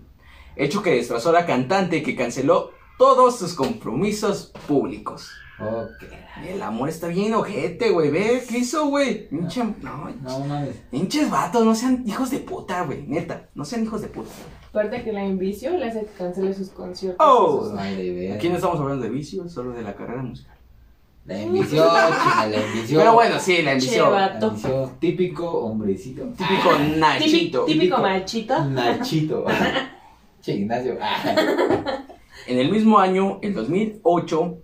[0.57, 5.29] hecho que destrozó a la cantante que canceló todos sus compromisos públicos.
[5.67, 6.03] Ok.
[6.49, 8.09] El amor está bien ojete, güey.
[8.09, 9.29] Ve, ¿qué hizo, güey?
[9.29, 9.63] Pinche.
[9.81, 10.75] No, No mames.
[10.91, 13.03] pinches vatos, no sean hijos de puta, güey.
[13.07, 14.29] Neta, no sean hijos de puta.
[14.69, 17.25] Aparte que la envició, le hace que cancele sus conciertos.
[17.25, 17.71] Oh.
[17.75, 18.35] No de idea.
[18.35, 20.57] Aquí no estamos hablando de vicios, solo de la carrera musical.
[21.25, 22.99] La envició, china, la envició.
[22.99, 24.11] Pero bueno, sí, la envició.
[24.11, 24.91] La envició.
[24.99, 26.23] Típico hombrecito.
[26.35, 27.65] Típico Nachito.
[27.65, 28.01] Típico, típico típico.
[28.01, 28.65] machito.
[28.65, 29.45] Nachito.
[30.41, 30.97] che, Ignacio.
[30.99, 32.03] Ah.
[32.47, 34.57] En el mismo año, el 2008,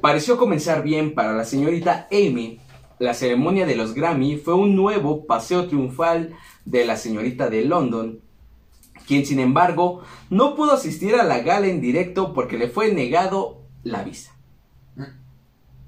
[0.00, 2.60] pareció comenzar bien para la señorita Amy.
[2.98, 8.20] La ceremonia de los Grammy fue un nuevo paseo triunfal de la señorita de London,
[9.06, 13.62] quien sin embargo no pudo asistir a la gala en directo porque le fue negado
[13.82, 14.36] la visa.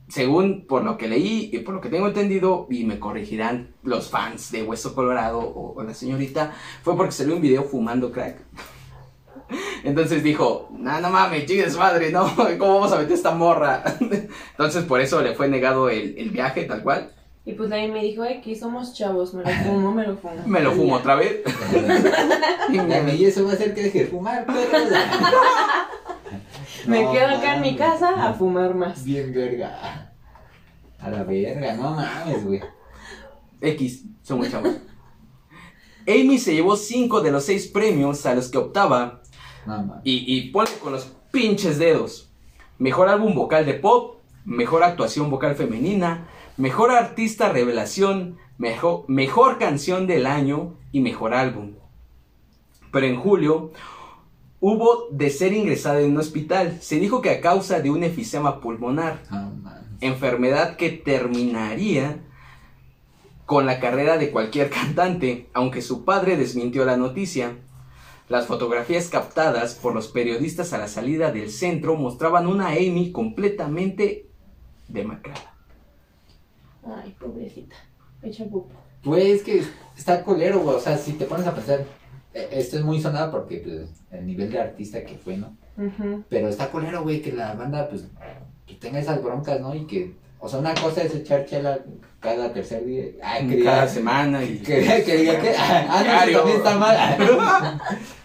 [0.09, 4.11] Según por lo que leí y por lo que tengo entendido, y me corregirán los
[4.11, 6.53] fans de Hueso Colorado o, o la señorita,
[6.83, 8.39] fue porque salió un video fumando crack.
[9.85, 13.83] Entonces dijo, no, no mames, chingues madre, no, ¿cómo vamos a meter esta morra?
[14.51, 17.11] Entonces por eso le fue negado el, el viaje tal cual.
[17.47, 20.35] Y pues ahí me dijo, ay, que somos chavos, me lo fumo, me lo fumo.
[20.47, 21.43] Me lo fumo otra vez.
[22.71, 24.89] Y eso va a hacer que deje de fumar, perros.
[26.87, 29.05] Me No quedo acá en mi casa a fumar más.
[29.05, 30.15] Bien verga.
[30.99, 32.63] A la verga, no mames, güey.
[33.61, 34.77] X, somos chavos.
[36.07, 39.23] Amy se llevó cinco de los seis premios a los que optaba
[40.05, 42.31] Y, y ponle con los pinches dedos.
[42.79, 50.07] Mejor álbum vocal de pop, mejor actuación vocal femenina, mejor artista revelación, mejor, mejor canción
[50.07, 51.75] del año y mejor álbum.
[52.93, 53.73] Pero en julio
[54.61, 56.79] hubo de ser ingresada en un hospital.
[56.81, 59.23] Se dijo que a causa de un efisema pulmonar,
[60.01, 62.21] enfermedad que terminaría
[63.47, 67.57] con la carrera de cualquier cantante, aunque su padre desmintió la noticia.
[68.29, 74.29] Las fotografías captadas por los periodistas a la salida del centro mostraban una Amy completamente
[74.89, 75.55] demacrada.
[76.87, 77.77] Ay, pobrecita.
[78.23, 78.71] Echa pupo.
[79.05, 79.63] Güey, es que
[79.97, 80.77] está colero, güey.
[80.77, 81.85] O sea, si te pones a pensar,
[82.33, 85.57] eh, esto es muy sonado porque pues, el nivel de artista que fue, ¿no?
[86.29, 88.07] Pero está colero, güey, que la banda, pues,
[88.67, 89.75] que tenga esas broncas, ¿no?
[89.75, 91.79] Y que, o sea, una cosa es echar chela
[92.21, 93.05] cada tercer día.
[93.23, 94.59] Ay, que Cada diga, semana y...
[94.59, 96.39] que, que diga que, ah, no, Diario.
[96.39, 97.19] también está mal.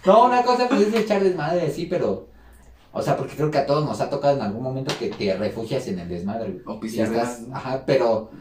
[0.06, 2.28] no, una cosa pues es echar desmadre, sí, pero,
[2.92, 5.34] o sea, porque creo que a todos nos ha tocado en algún momento que te
[5.36, 6.60] refugias en el desmadre.
[6.66, 7.56] O estás- más, ¿no?
[7.56, 8.32] Ajá, pero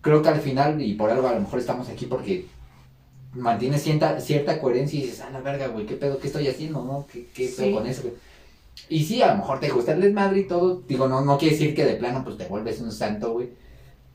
[0.00, 2.46] creo que al final, y por algo a lo mejor estamos aquí porque
[3.34, 6.18] mantienes cierta, cierta coherencia y dices, ah, la verga, güey, ¿qué pedo?
[6.18, 6.84] ¿Qué estoy haciendo?
[6.84, 7.06] ¿No?
[7.10, 7.72] ¿Qué, qué pedo Sí.
[7.72, 8.14] con eso, güey?
[8.92, 10.82] Y sí, a lo mejor te gusta el desmadre y todo.
[10.86, 13.50] Digo, no, no quiere decir que de plano pues te vuelves un santo, güey.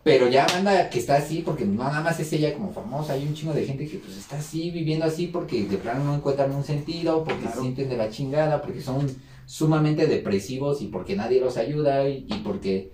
[0.03, 3.23] Pero ya banda que está así, porque no nada más es ella como famosa, hay
[3.27, 6.53] un chingo de gente que pues está así, viviendo así, porque de plano no encuentran
[6.55, 7.55] un sentido, porque Claro.
[7.57, 9.07] se sienten de la chingada, porque son
[9.45, 12.91] sumamente depresivos y porque nadie los ayuda y, y porque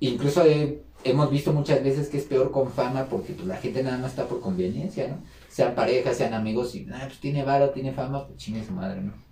[0.00, 3.82] incluso he- hemos visto muchas veces que es peor con fama porque pues la gente
[3.82, 5.18] nada más está por conveniencia, ¿no?
[5.48, 9.02] Sean parejas, sean amigos y, ah, pues tiene varo, tiene fama, pues chingue su madre,
[9.02, 9.25] ¿no?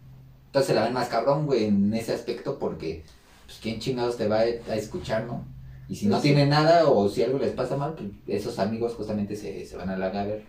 [0.55, 3.03] Entonces se la ven más cabrón, güey, en ese aspecto porque,
[3.45, 5.45] pues, ¿quién chingados te va a, escuchar, no?
[5.89, 6.29] Y si no sí.
[6.29, 9.91] tiene nada o si algo les pasa mal, pues esos amigos justamente se, se van
[9.91, 10.45] a la gaber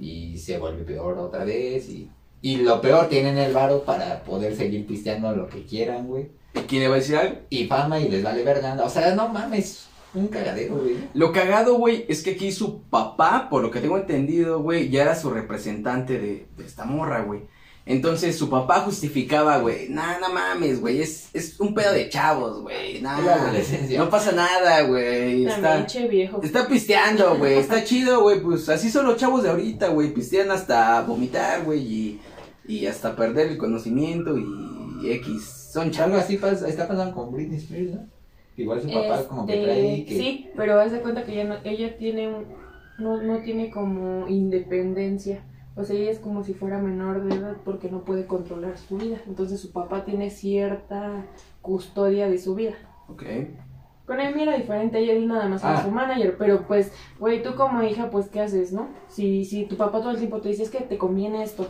[0.00, 2.08] y se vuelve peor otra vez y,
[2.40, 6.30] y lo peor, tienen el varo para poder seguir pisteando lo que quieran, güey.
[6.54, 7.36] ¿Y quién le va a decir algo?
[7.50, 8.82] Y fama y les vale verga.
[8.82, 10.96] O sea, no mames, un cagadero, güey.
[11.12, 15.02] Lo cagado, güey, es que aquí su papá, por lo que tengo entendido, güey, ya
[15.02, 17.42] era su representante de, de esta morra, güey.
[17.90, 22.60] Entonces su papá justificaba, güey, nah, no mames, güey, es, es un pedo de chavos,
[22.60, 23.18] güey, nah,
[23.96, 26.42] no pasa nada, güey, está, viejo.
[26.42, 30.50] está pisteando, güey, está chido, güey, pues así son los chavos de ahorita, güey, pistean
[30.50, 32.20] hasta vomitar, güey, y,
[32.66, 36.18] y hasta perder el conocimiento y X, son Algo chavos.
[36.18, 38.06] así pasa, está pasando con Britney Spears, ¿no?
[38.58, 40.14] Igual su papá como que Este, trae que...
[40.18, 42.44] Sí, pero haz de cuenta que ella, no, ella tiene un,
[42.98, 45.42] no, no tiene como independencia.
[45.78, 48.96] O sea, ella es como si fuera menor de edad porque no puede controlar su
[48.98, 49.18] vida.
[49.28, 51.24] Entonces su papá tiene cierta
[51.62, 52.74] custodia de su vida.
[53.08, 53.22] Ok,
[54.06, 55.82] Con él era diferente, ella nada más era Ah.
[55.84, 58.88] su manager, pero pues, güey, tú como hija, pues, ¿qué haces, no?
[59.06, 61.68] Si, si tu papá todo el tiempo te dice, es que te conviene esto.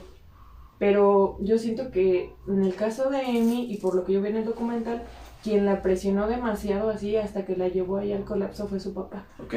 [0.78, 4.28] Pero yo siento que en el caso de Amy, y por lo que yo vi
[4.28, 5.02] en el documental,
[5.42, 9.26] quien la presionó demasiado así hasta que la llevó ahí al colapso fue su papá.
[9.42, 9.54] ok,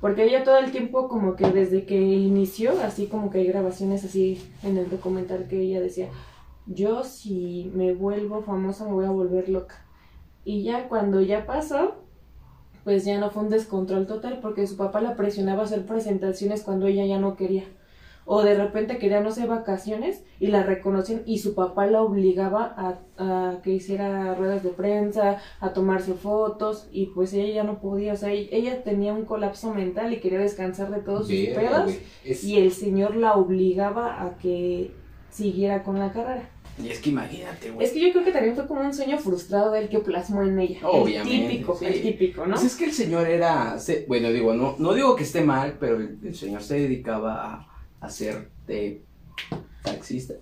[0.00, 4.04] Porque ella todo el tiempo como que desde que inició, así como que hay grabaciones
[4.04, 6.08] así en el documental que ella decía,
[6.66, 9.84] yo si me vuelvo famosa me voy a volver loca.
[10.44, 11.96] Y ya cuando ya pasó,
[12.84, 16.62] pues ya no fue un descontrol total porque su papá la presionaba a hacer presentaciones
[16.62, 17.64] cuando ella ya no quería.
[18.30, 22.74] O de repente quería, no sé, vacaciones y la reconocían y su papá la obligaba
[22.76, 27.80] a, a que hiciera ruedas de prensa, a tomarse fotos y pues ella ya no
[27.80, 31.36] podía, o sea, ella- ella tenía un colapso mental y quería descansar de todos sus
[31.54, 31.94] pedos.
[32.22, 34.90] Es- y el señor la obligaba a que
[35.30, 36.50] siguiera con la carrera.
[36.82, 37.84] Y es que imagínate, güey.
[37.86, 40.58] Es que yo creo que también fue como un sueño frustrado del que plasmó en
[40.60, 40.80] ella.
[40.86, 41.86] Obviamente, El típico, sí.
[41.86, 42.52] el típico, ¿no?
[42.54, 45.76] Pues es que el señor era, se- bueno, digo, no, no digo que esté mal,
[45.80, 47.68] pero el, el señor se dedicaba a,
[48.66, 49.02] de
[49.82, 50.34] taxista.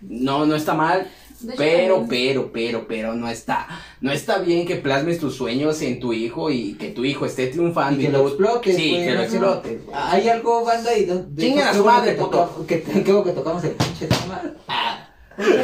[0.00, 3.66] No, no está mal, hecho, pero, también- pero, pero, pero no está,
[4.00, 7.48] no está bien que plasmes tus sueños en tu hijo y que tu hijo esté
[7.48, 9.80] triunfando Y que y lo explotes, Sí, güey, que lo explotes.
[9.92, 12.64] Hay algo, banda, y Chinga su madre, que puto.
[12.68, 14.40] que, que, que tocamos el pinche tema.
[14.68, 15.08] Ah,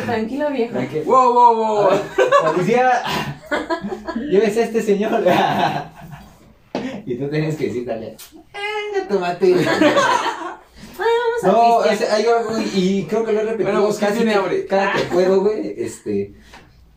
[0.04, 0.72] Tranquilo, viejo.
[0.72, 1.04] tranquilo.
[1.04, 2.00] Wow, wow, wow.
[2.52, 3.02] Policía,
[4.28, 5.22] llévese a este señor.
[7.06, 8.16] y tú tienes que decir, dale,
[8.52, 9.54] venga, tomate.
[10.98, 14.18] Vamos a No, hay algo, y creo que lo he repetido Bueno, pues, ¿quién casi
[14.22, 14.66] tiene que- hambre?
[14.66, 16.34] cada que puedo, güey, este...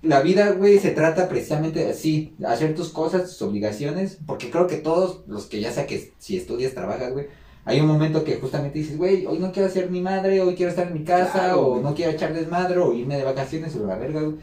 [0.02, 4.66] La vida, güey, se trata precisamente de así, hacer tus cosas, tus obligaciones, porque creo
[4.66, 7.28] que todos los que ya sea que si estudias, trabajas, güey,
[7.66, 10.72] hay un momento que justamente dices, güey, hoy no quiero hacer mi madre, hoy quiero
[10.72, 13.86] estar en mi casa, Claro, o no quiero echar desmadre, o irme de vacaciones, o
[13.86, 14.38] la verga, güey.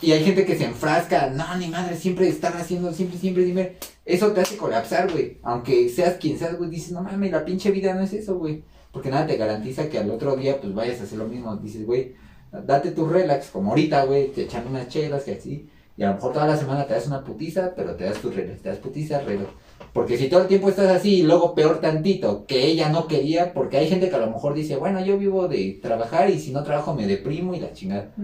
[0.00, 3.76] Y hay gente que se enfrasca, no, ni madre, siempre estar haciendo, siempre, siempre, siempre.
[4.06, 5.36] Eso te hace colapsar, güey.
[5.42, 8.62] Aunque seas quien seas, güey, dices, no mames, la pinche vida no es eso, güey.
[8.96, 11.54] Porque nada te garantiza que al otro día, pues vayas a hacer lo mismo.
[11.56, 12.14] Dices, güey,
[12.50, 15.68] date tu relax, como ahorita, güey, te echan unas chelas que así.
[15.98, 18.30] Y a lo mejor toda la semana te das una putiza, pero te das tu
[18.30, 19.50] relax, te das putiza, relax.
[19.92, 23.52] Porque si todo el tiempo estás así y luego peor tantito, que ella no quería,
[23.52, 26.50] porque hay gente que a lo mejor dice, bueno, yo vivo de trabajar y si
[26.52, 28.14] no trabajo me deprimo y la chingada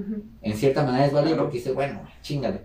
[0.40, 2.60] en cierta manera es válido porque dice, bueno, chingale.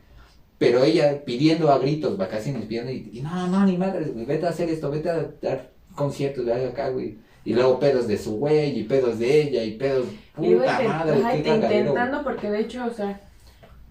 [0.57, 4.45] Pero ella pidiendo a gritos vacaciones, pidiendo, y, y no, no, ni madre, güey, vete
[4.45, 7.17] a hacer esto, vete a dar conciertos, ve acá, güey.
[7.47, 10.05] Y luego pedos de su güey, y pedos de ella, y pedos,
[10.39, 13.21] Y puta intent- madre, ajá, qué y intentando, porque de hecho, o sea,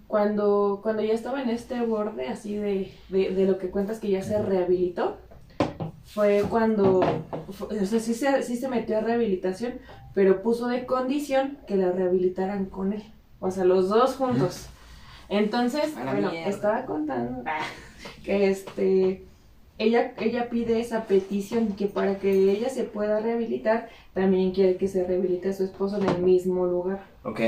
[0.09, 4.11] cuando, cuando ya estaba en este borde así de, de, de lo que cuentas que
[4.11, 5.17] ya se rehabilitó,
[6.05, 7.01] fue cuando,
[7.51, 9.75] fue- o sea, sí se, sí se metió a rehabilitación,
[10.15, 13.03] pero puso de condición que la rehabilitaran con él,
[13.41, 14.67] o sea, los dos juntos.
[15.29, 16.49] Entonces, bueno, mierda.
[16.51, 17.59] estaba contando ah,
[18.25, 19.25] que este
[19.79, 24.89] ella, ella pide esa petición que para que ella se pueda rehabilitar, también quiere que
[24.89, 27.11] se rehabilite a su esposo en el mismo lugar.
[27.25, 27.41] Ok,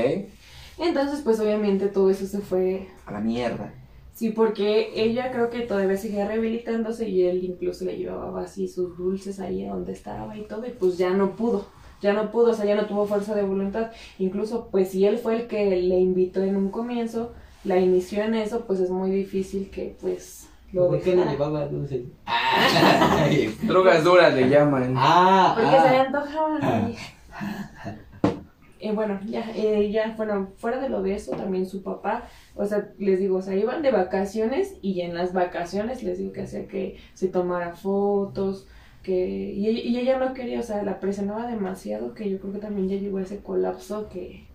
[0.77, 3.73] Entonces, pues obviamente todo eso se fue, a la mierda.
[4.13, 8.97] sí, porque ella creo que todavía seguía rehabilitándose y él incluso le llevaba así sus
[8.97, 11.73] dulces ahí a donde estaba y todo, y pues ya no pudo.
[12.01, 13.91] Ya no pudo, o sea, ya no tuvo fuerza de voluntad.
[14.19, 18.35] Incluso, pues si él fue el que le invitó en un comienzo, la inició en
[18.35, 22.01] eso, pues es muy difícil que pues lo ¿Por qué le llevaba dulces?
[22.25, 23.27] Ah,
[23.63, 24.93] Drogas duras le llaman.
[24.97, 26.03] ah, Porque se le ah.
[26.07, 26.93] antojaban.
[28.81, 32.23] Y bueno, ya, eh, ya, bueno, fuera de lo de eso, también su papá,
[32.55, 36.31] o sea, les digo, o sea, iban de vacaciones y en las vacaciones les digo
[36.31, 38.67] que hacía que se tomara fotos,
[39.03, 42.53] que, y, ella- y ella no quería, o sea, la presionaba demasiado que yo creo
[42.53, 44.47] que también ya llegó a ese colapso que,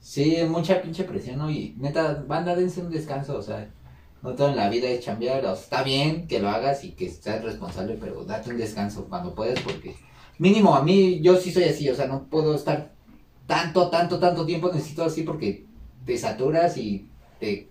[0.00, 1.50] Sí, mucha pinche presión, ¿no?
[1.50, 3.68] Y neta, banda, dense un descanso, o sea,
[4.22, 6.92] no todo en la vida es chambear, o sea, está bien que lo hagas y
[6.92, 9.96] que seas responsable, pero date un descanso cuando puedas, porque
[10.38, 12.92] mínimo a mí, yo sí soy así, o sea, no puedo estar
[13.46, 15.66] tanto, tanto, tanto tiempo, necesito así porque
[16.04, 17.08] te saturas y
[17.38, 17.68] te,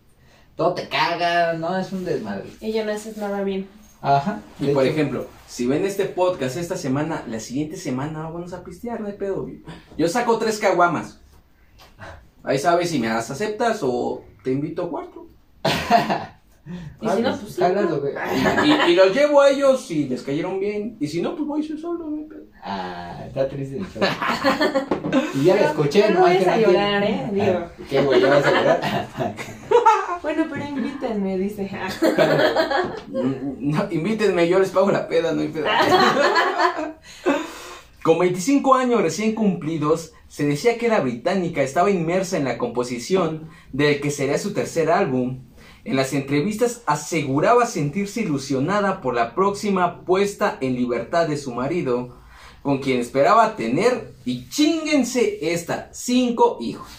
[0.55, 1.77] todo te caga, ¿no?
[1.77, 2.49] Es un desmadre.
[2.61, 3.67] ella no hace nada bien.
[4.01, 4.41] Ajá.
[4.59, 8.63] Y por hecho, ejemplo, si ven este podcast esta semana, la siguiente semana vamos a
[8.63, 9.43] pistear, no hay pedo.
[9.43, 9.63] güey.
[9.97, 11.19] Yo saco tres caguamas.
[12.43, 15.27] Ahí sabes si me las aceptas o te invito a cuarto.
[17.01, 17.57] Y si no, pues.
[18.65, 20.97] Y, y los llevo a ellos si les cayeron bien.
[20.99, 22.43] Y si no, pues voy yo solo, no hay pedo.
[22.63, 24.01] Ah, está triste el show.
[25.35, 26.21] Y ya lo Pero- escuché, pero ¿no?
[26.21, 27.29] vayas a llorar, ¿eh?
[27.31, 27.65] Digo.
[27.89, 28.21] ¿Qué, güey?
[28.21, 28.81] ¿Ya vas a llorar?
[30.21, 31.69] Bueno, pero invítenme, dice.
[33.07, 33.31] Mm,
[33.71, 35.67] No, invítenme, yo les pago la peda, no hay pedo.
[38.03, 43.49] Con 25 años recién cumplidos, se decía que la británica estaba inmersa en la composición
[43.73, 45.39] del que sería su tercer álbum.
[45.87, 52.17] En las entrevistas aseguraba sentirse ilusionada por la próxima puesta en libertad de su marido,
[52.61, 56.89] con quien esperaba tener, y chinguense esta, cinco hijos.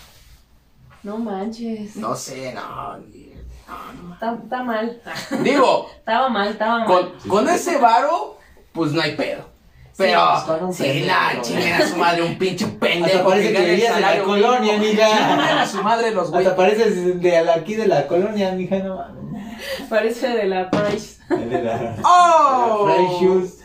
[1.02, 1.96] No manches.
[1.96, 2.96] No sé, no.
[2.96, 4.14] no, no.
[4.14, 5.02] Está, está mal.
[5.44, 6.86] Digo, Estaba mal, estaba mal.
[6.86, 8.38] con, con ese varo,
[8.72, 9.50] pues no hay pedo.
[9.98, 11.42] Pero, sí, la güey.
[11.42, 13.04] chinguen a su madre, un pinche pendejo.
[13.06, 14.80] Hasta parece que vivías en la colonia.
[14.80, 16.46] Chinguen a su madre los güeyes.
[16.48, 19.42] Hasta pareces de aquí de la colonia, mija, no mames.
[19.90, 21.20] Parece de la Price.
[21.28, 22.86] De la, ¡Oh!
[22.86, 23.58] de la Shoes.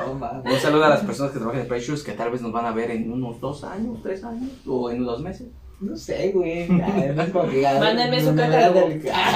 [0.00, 0.10] Oh.
[0.10, 2.64] Un saludo a las personas que trabajan en Price Shoes que tal vez nos van
[2.64, 5.48] a ver en unos dos años, tres años o en dos meses.
[5.80, 6.66] No sé, güey.
[6.68, 8.88] Mándenme su catálogo.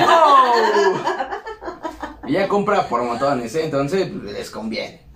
[0.09, 0.55] ¡Oh!
[2.27, 3.65] Ella compra por montones, ¿eh?
[3.65, 5.08] entonces pues, les conviene.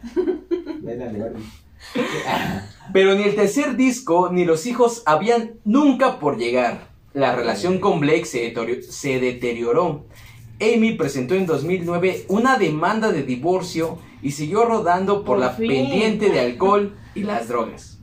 [2.92, 6.90] Pero ni el tercer disco ni los hijos habían nunca por llegar.
[7.12, 8.82] La relación con Blake se deterioró.
[8.88, 10.06] Se deterioró.
[10.60, 15.68] Amy presentó en 2009 una demanda de divorcio y siguió rodando por, Por la fin.
[15.68, 17.98] pendiente de alcohol y las drogas,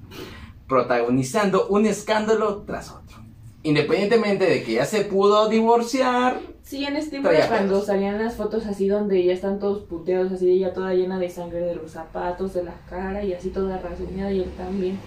[0.68, 3.19] protagonizando un escándalo tras otro.
[3.64, 8.68] Independientemente de que ya se pudo divorciar, Sí, en este era cuando salían las fotos
[8.68, 12.54] así donde ya están todos puteados, así ella toda llena de sangre de los zapatos,
[12.54, 15.00] de la cara y así toda rasguñada y él también.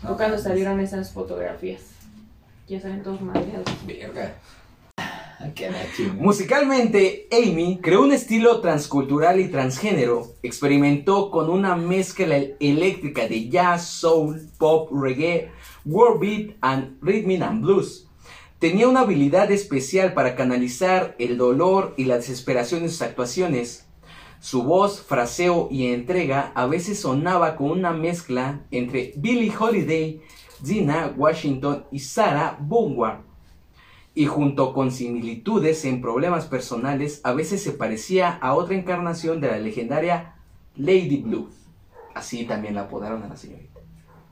[0.00, 0.42] Fue No, cuando mames.
[0.42, 1.82] salieron esas fotografías.
[2.66, 3.64] Ya salen todos madreados.
[3.86, 4.34] Verga.
[5.94, 6.14] Chinga.
[6.14, 10.32] Musicalmente, Amy creó un estilo transcultural y transgénero.
[10.42, 15.50] Experimentó con una mezcla eléctrica de jazz, soul, pop, reggae,
[15.86, 18.08] world beat and rhythm and blues.
[18.58, 23.86] Tenía una habilidad especial para canalizar el dolor y la desesperación en sus actuaciones.
[24.40, 30.20] Su voz, fraseo y entrega a veces sonaba con una mezcla entre Billie Holiday,
[30.60, 33.24] Dina Washington y Sarah Vaughan
[34.16, 39.48] y junto con similitudes en problemas personales, a veces se parecía a otra encarnación de
[39.48, 40.36] la legendaria
[40.74, 41.50] Lady Blue.
[42.14, 43.75] Así también la apodaron a la señorita.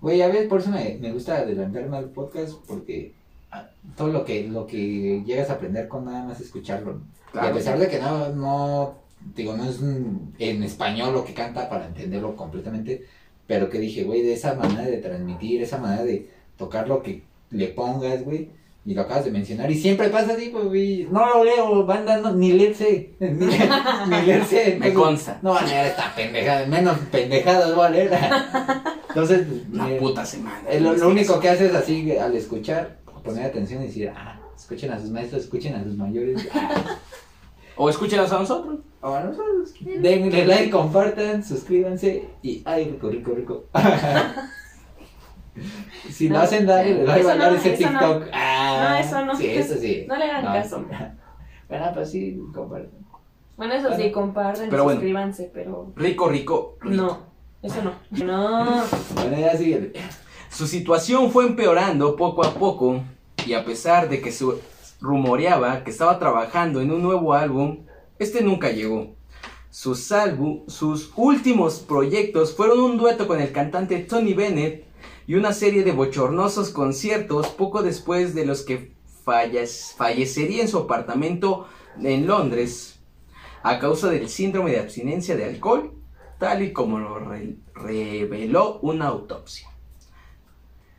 [0.04, 3.14] Güey, a ver, por eso me, me gusta adelantarme al podcast porque
[3.50, 7.00] ah, todo lo que lo que llegas a aprender con nada más escucharlo.
[7.32, 8.96] Y a pesar de que no, no,
[9.34, 13.06] digo, no es mm, en español lo que canta para entenderlo completamente,
[13.46, 16.28] pero que dije, güey, de esa manera de transmitir, esa manera de
[16.58, 18.50] tocar lo que le pongas, güey,
[18.84, 22.18] y lo acabas de mencionar, y siempre pasa así, pues, güey, no lo leo, banda,
[22.18, 24.76] no, ni leerse, ni, ni leerse.
[24.80, 25.38] Me consta.
[25.40, 28.10] No van a leer esta pendejada, menos pendejadas voy a leer.
[29.14, 30.62] Entonces, Una eh, puta semana.
[30.68, 34.92] eh, lo, lo único que haces así al escuchar, poner atención y decir, ah, escuchen
[34.92, 36.48] a sus maestros, escuchen a sus mayores.
[36.54, 36.98] Ah,
[37.76, 38.78] O escúchenos a nosotros.
[39.00, 39.74] o a nosotros.
[39.80, 43.64] Denle like, compartan, suscríbanse y ay, rico, rico, rico.
[46.10, 47.98] si lo No, hacen, dale, les va a eso valer no, ese eso no.
[47.98, 48.28] TikTok.
[48.32, 49.36] Ah, No, eso no.
[49.36, 50.04] Sí, eso sí.
[50.08, 50.84] No le hagan caso.
[51.68, 52.90] Bueno, pues sí, compartan.
[53.56, 54.12] Bueno, eso sí, Bueno.
[54.12, 55.00] comparten, Pero bueno.
[55.00, 57.02] suscríbanse, pero Rico, rico, rico.
[57.02, 57.33] no,
[57.64, 57.94] eso no.
[58.24, 58.84] No.
[59.14, 59.92] Bueno, ya sigue.
[60.50, 63.02] Su situación fue empeorando poco a poco
[63.46, 64.44] y a pesar de que se
[65.00, 67.86] rumoreaba que estaba trabajando en un nuevo álbum,
[68.18, 69.16] este nunca llegó.
[69.70, 74.84] Sus, álbum, sus últimos proyectos fueron un dueto con el cantante Tony Bennett
[75.26, 78.94] y una serie de bochornosos conciertos poco después de los que
[79.24, 81.66] fallecería en su apartamento
[82.00, 83.00] en Londres
[83.62, 86.03] a causa del síndrome de abstinencia de alcohol,
[86.44, 89.68] tal y como lo re- reveló una autopsia.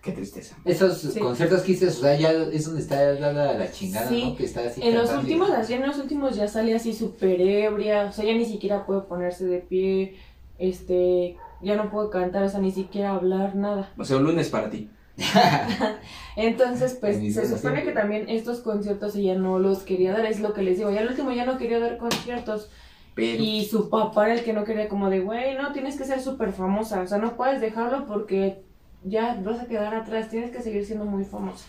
[0.01, 0.55] Qué tristeza.
[0.65, 1.19] Esos Sí.
[1.19, 4.23] conciertos que hiciste, o sea, ya es donde está dada la chingada, Sí.
[4.25, 4.35] ¿no?
[4.35, 8.05] Que está así En los últimos, así en los últimos ya sale así súper ebria,
[8.05, 10.15] o sea, ya ni siquiera puede ponerse de pie,
[10.59, 13.91] este, ya no puede cantar, o sea, ni siquiera hablar, nada.
[13.97, 14.89] O sea, un lunes para ti.
[16.35, 20.53] Entonces, pues, se supone que también estos conciertos ella no los quería dar, es lo
[20.53, 22.69] que les digo, ya al último ya no quería dar conciertos,
[23.17, 26.19] Y su papá era el que no quería como de, güey, no, tienes que ser
[26.19, 28.63] súper famosa, o sea, no puedes dejarlo porque
[29.03, 31.65] ya vas a quedar atrás, tienes que seguir siendo muy famosa.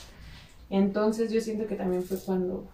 [0.70, 2.66] Entonces yo siento que también fue cuando...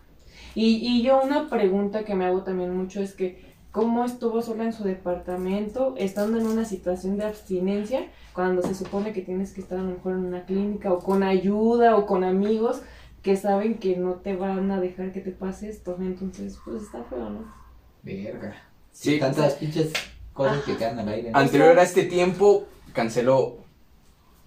[0.54, 4.64] Y, y yo una pregunta que me hago también mucho es que, ¿cómo estuvo sola
[4.64, 9.60] en su departamento, estando en una situación de abstinencia, cuando se supone que tienes que
[9.60, 12.82] estar a lo mejor en una clínica o con ayuda o con amigos
[13.22, 15.96] que saben que no te van a dejar que te pase esto?
[16.00, 17.61] Entonces, pues está feo, ¿no?
[18.02, 18.56] Verga.
[18.92, 19.18] Sí.
[19.18, 19.92] Tantas pinches
[20.32, 21.30] cosas que quedan al aire.
[21.30, 21.38] ¿no?
[21.38, 23.58] anterior a este tiempo canceló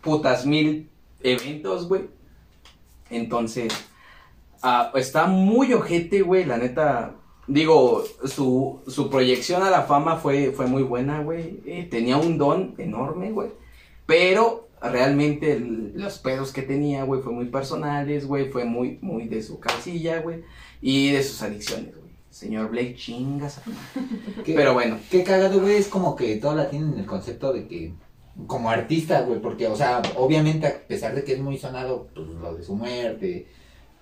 [0.02, 0.90] putas mil
[1.22, 2.10] eventos, güey.
[3.10, 3.74] Entonces,
[4.62, 7.16] ah, está muy ojete, güey, la neta.
[7.48, 11.62] Digo, su, su proyección a la fama fue, fue muy buena, güey.
[11.66, 13.50] Eh, tenía un don enorme, güey.
[14.08, 18.50] Pero realmente el- los pedos que tenía, güey, fue muy personales, güey.
[18.50, 20.44] Fue muy, muy de su casilla, güey.
[20.82, 22.05] Y de sus adicciones, güey.
[22.36, 23.62] Señor Blake, chingas.
[24.46, 25.00] Pero bueno.
[25.10, 27.94] Qué cagado, güey, es como que toda la tienen el concepto de que,
[28.46, 32.28] como artista, güey, porque, o sea, obviamente a pesar de que es muy sonado, pues
[32.28, 33.48] lo de su muerte,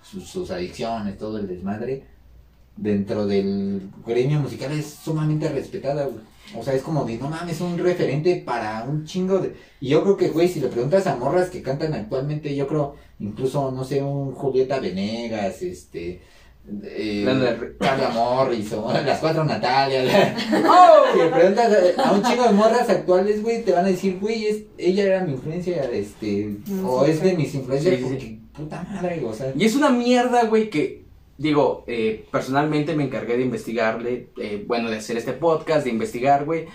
[0.02, 2.08] sus, sus adicciones, todo el desmadre,
[2.76, 6.24] dentro del gremio musical es sumamente respetada, güey.
[6.56, 9.54] O sea, es como de, no mames, un referente para un chingo de...
[9.80, 12.96] Y yo creo que, güey, si le preguntas a morras que cantan actualmente, yo creo,
[13.20, 16.33] incluso, no sé, un Julieta Venegas, este...
[16.82, 17.74] eh.
[17.78, 20.36] Carla Morris o las cuatro Natalia.
[20.68, 21.12] ¡Oh!
[21.12, 24.18] Si le preguntas a, a un chingo de morras actuales, güey, te van a decir,
[24.20, 27.10] güey, es, ella era mi influencia, este, o Música.
[27.12, 30.70] es de mis influencias, Sí, porque, puta madre, o sea, Y es una mierda, güey,
[30.70, 31.04] que
[31.36, 36.44] digo, eh, personalmente me encargué de investigarle, eh, bueno, de hacer este podcast, de investigar,
[36.44, 36.66] güey.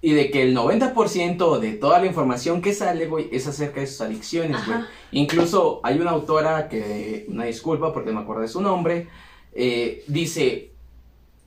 [0.00, 3.86] Y de que el 90% de toda la información que sale, güey, es acerca de
[3.86, 4.78] sus adicciones, güey.
[5.12, 9.08] Incluso hay una autora que, una disculpa porque no me acuerdo de su nombre,
[9.54, 10.74] eh, dice,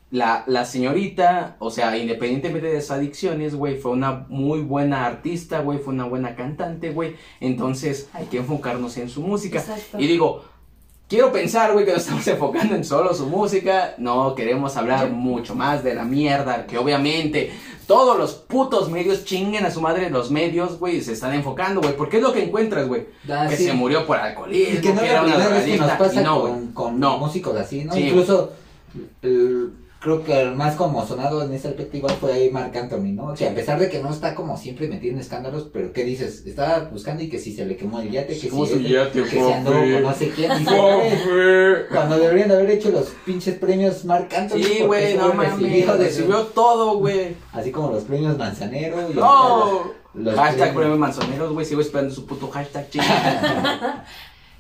[0.10, 5.60] la, la señorita, o sea, independientemente de sus adicciones, güey, fue una muy buena artista,
[5.60, 7.16] güey, fue una buena cantante, güey.
[7.40, 9.60] Entonces hay que enfocarnos en su música.
[9.60, 10.00] Exacto.
[10.00, 10.46] Y digo,
[11.10, 13.96] quiero pensar, güey, que nos estamos enfocando en solo su música.
[13.98, 17.52] No, queremos hablar mucho más de la mierda, que obviamente
[17.88, 21.96] todos los putos medios chinguen a su madre los medios, güey, se están enfocando, güey.
[21.96, 23.08] Porque es lo que encuentras, güey.
[23.30, 23.64] Ah, que sí.
[23.66, 26.42] se murió por Y alcoholismo, que no que era una que nos pasa y no,
[26.42, 26.74] con, güey.
[26.74, 27.18] con No.
[27.18, 27.94] músicos así, ¿no?
[27.94, 28.02] Sí.
[28.02, 28.52] Incluso,
[29.22, 29.72] el-
[30.08, 33.26] creo que el más como sonado en ese aspecto igual fue ahí Marc Anthony, ¿no?
[33.26, 36.06] O sea, a pesar de que no está como siempre metido en escándalos, pero ¿qué
[36.06, 36.44] dices?
[36.46, 39.24] Estaba buscando y que si se le quemó el yate, que ¿Cómo si este, yate,
[39.24, 39.64] que se papi?
[39.66, 40.52] con no sé quién.
[41.92, 44.64] Cuando deberían de haber hecho los pinches premios Marc Anthony.
[44.64, 45.60] Sí, güey, no mames.
[45.60, 47.36] recibió Recibió todo, güey.
[47.52, 49.12] Así como los premios Manzanero.
[49.12, 49.92] Y No.
[50.14, 51.66] los Hashtag premios- manzoneros, güey.
[51.66, 54.06] Sigo esperando su puto hashtag, chinga.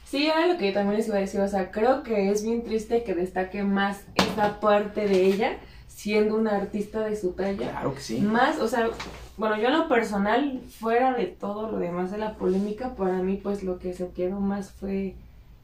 [0.09, 2.41] Sí, era lo que yo también les iba a decir, o sea, creo que es
[2.41, 7.71] bien triste que destaque más esa parte de ella siendo una artista de su talla.
[7.71, 8.21] claro que sí.
[8.21, 8.89] Más, o sea,
[9.35, 13.37] bueno, yo en lo personal, fuera de todo lo demás de la polémica, para mí
[13.41, 15.15] pues lo que se quedó más fue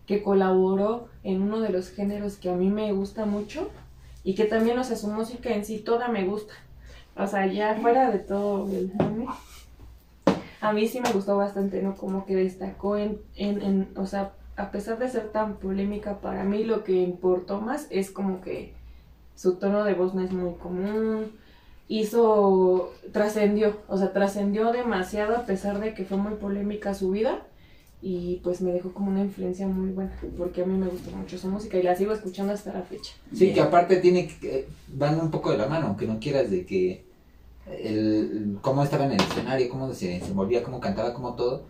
[0.07, 3.69] que colaboró en uno de los géneros que a mí me gusta mucho
[4.25, 6.53] y que también, o sea, su música en sí toda me gusta.
[7.15, 8.91] O sea, ya fuera de todo el
[10.63, 11.95] a mí sí me gustó bastante, ¿no?
[11.95, 16.45] Como que destacó en, en, en, o sea, a pesar de ser tan polémica, para
[16.45, 18.73] mí lo que importó más es como que
[19.35, 21.33] su tono de voz no es muy común,
[21.89, 27.45] hizo, trascendió, o sea, trascendió demasiado a pesar de que fue muy polémica su vida
[28.01, 31.37] y pues me dejó como una influencia muy buena, porque a mí me gusta mucho
[31.37, 33.11] su música y la sigo escuchando hasta la fecha.
[33.33, 36.65] Sí, que aparte tiene que, van un poco de la mano, aunque no quieras de
[36.65, 37.03] que
[37.67, 41.65] el, cómo estaba en el escenario, cómo se desenvolvía, cómo cantaba, cómo todo.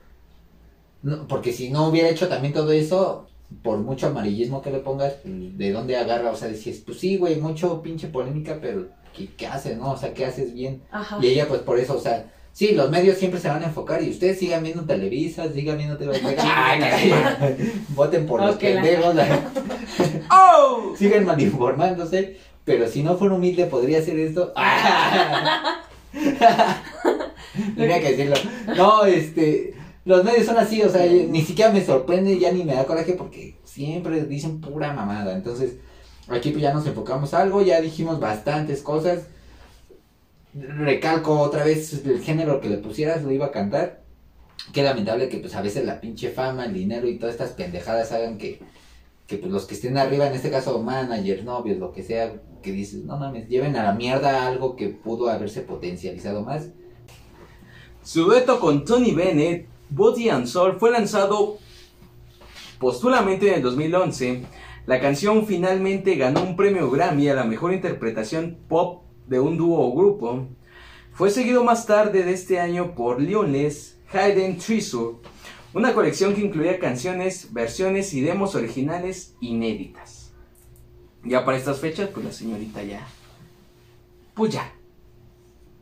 [1.02, 3.28] No, porque si no hubiera hecho también todo eso,
[3.62, 6.32] por mucho amarillismo que le pongas, pues, ¿de dónde agarra?
[6.32, 9.92] O sea, decías, pues sí, güey, mucho pinche polémica, pero ¿qué, qué haces, no?
[9.92, 10.82] O sea, ¿qué haces bien?
[10.92, 11.18] Ajá.
[11.22, 14.02] Y ella, pues por eso, o sea, sí, los medios siempre se van a enfocar
[14.02, 17.56] y ustedes sigan viendo Televisa, sigan viendo TV Ay, Azteca,
[17.90, 19.16] voten por los Ok, la- pendejos,
[20.32, 20.94] ¡Oh!
[20.98, 24.54] siguen malinformándose, pero si no fuera humilde podría hacer esto.
[27.76, 28.36] Tenía que decirlo.
[28.76, 29.74] No, este,
[30.06, 33.14] los medios son así, o sea, ni siquiera me sorprende, ya ni me da coraje
[33.14, 35.34] porque siempre dicen pura mamada.
[35.34, 35.76] Entonces,
[36.28, 39.24] aquí pues ya nos enfocamos a algo, ya dijimos bastantes cosas.
[40.54, 44.04] Recalco otra vez el género que le pusieras, lo iba a cantar.
[44.72, 48.12] Qué lamentable que pues a veces la pinche fama, el dinero y todas estas pendejadas
[48.12, 48.60] hagan que
[49.34, 52.72] que pues los que estén arriba, en este caso managers, novios, lo que sea, que
[52.72, 56.70] dices, no mames, lleven a la mierda algo que pudo haberse potencializado más.
[58.04, 61.58] Su dueto con Tony Bennett, Body and Soul, fue lanzado
[62.78, 64.44] postulamente en el 2011.
[64.86, 69.80] La canción finalmente ganó un premio Grammy a la mejor interpretación pop de un dúo
[69.80, 70.48] o grupo.
[71.12, 75.18] Fue seguido más tarde de este año por Lionless Hayden Treasure,
[75.74, 80.32] una colección que incluía canciones, versiones y demos originales inéditas.
[81.24, 83.08] Ya para estas fechas, pues la señorita ya.
[84.34, 84.72] Pues ya.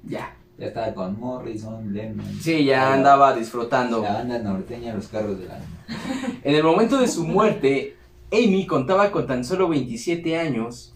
[0.03, 0.35] Ya.
[0.57, 2.25] Ya estaba con Morrison, Lennon.
[2.39, 4.01] Sí, ya andaba disfrutando.
[4.01, 5.59] La banda norteña, los carros de la...
[6.43, 7.95] En el momento de su muerte,
[8.31, 10.95] Amy contaba con tan solo 27 años,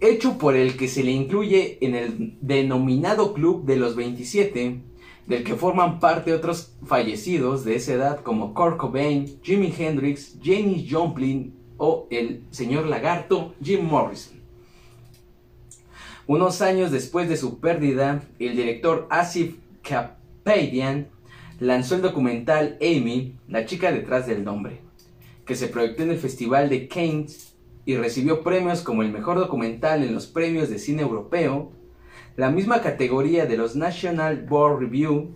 [0.00, 4.82] hecho por el que se le incluye en el denominado Club de los 27,
[5.26, 10.86] del que forman parte otros fallecidos de esa edad como Kurt Cobain, Jimi Hendrix, Janis
[10.90, 14.36] Joplin o el señor lagarto Jim Morrison.
[16.28, 21.08] Unos años después de su pérdida, el director Asif Kapadian
[21.60, 24.80] lanzó el documental Amy, la chica detrás del nombre,
[25.44, 27.54] que se proyectó en el Festival de Cannes
[27.84, 31.72] y recibió premios como el mejor documental en los premios de cine europeo,
[32.36, 35.34] la misma categoría de los National Board Review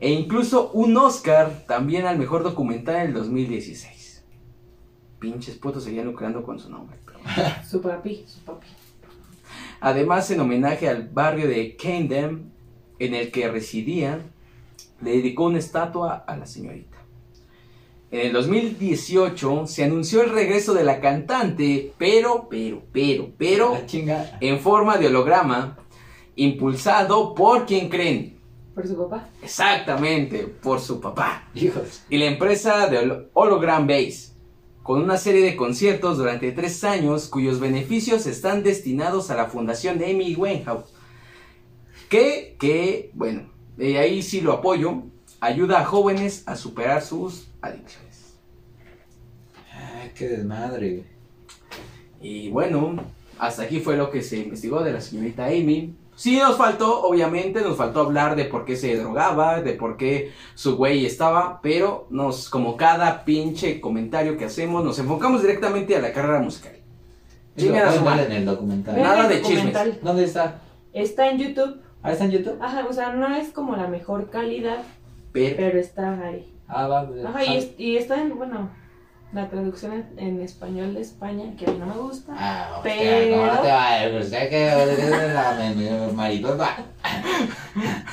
[0.00, 4.24] e incluso un Oscar también al mejor documental en el 2016.
[5.18, 6.98] Pinches putos seguían lucrando con su nombre.
[7.66, 8.66] Su papi, su papi.
[9.80, 12.52] Además, en homenaje al barrio de Camden,
[12.98, 14.20] en el que residía,
[15.00, 16.98] le dedicó una estatua a la señorita.
[18.10, 23.78] En el 2018 se anunció el regreso de la cantante, pero, pero, pero, pero,
[24.40, 25.78] en forma de holograma,
[26.36, 28.38] impulsado por quien creen.
[28.74, 29.28] Por su papá.
[29.42, 31.48] Exactamente, por su papá.
[31.54, 32.02] Hijos.
[32.10, 34.32] Y la empresa de Hol- Hologram Base,
[34.82, 39.98] con una serie de conciertos durante tres años cuyos beneficios están destinados a la fundación
[39.98, 40.92] de Amy Winehouse.
[42.08, 45.04] Que, que, bueno, eh, ahí sí lo apoyo.
[45.40, 48.34] Ayuda a jóvenes a superar sus adicciones.
[49.72, 51.04] Ay, qué desmadre.
[52.20, 52.96] Y bueno,
[53.38, 55.94] hasta aquí fue lo que se investigó de la señorita Amy.
[56.16, 60.32] Sí nos faltó, obviamente, nos faltó hablar de por qué se drogaba, de por qué
[60.54, 66.00] su güey estaba, pero nos, como cada pinche comentario que hacemos, nos enfocamos directamente a
[66.00, 66.72] la carrera musical.
[67.56, 68.94] Chingan a en el documental.
[68.96, 70.02] Vean Nada el de chismes.
[70.02, 70.60] ¿Dónde está?
[70.92, 71.80] Está en YouTube.
[72.02, 72.58] ¿Ah, está en YouTube?
[72.60, 74.82] Ajá, o sea, no es como la mejor calidad,
[75.32, 76.52] Pero, pero está ahí.
[76.68, 77.08] Ah, va.
[77.26, 78.70] Ajá, y, es- y está en, bueno,
[79.34, 82.32] la traducción en, en español de España, que a mí no me gusta.
[82.36, 84.20] Ah, hostia, Pero- ¿cómo te va?
[84.22, 86.76] Usted que es la mariposa.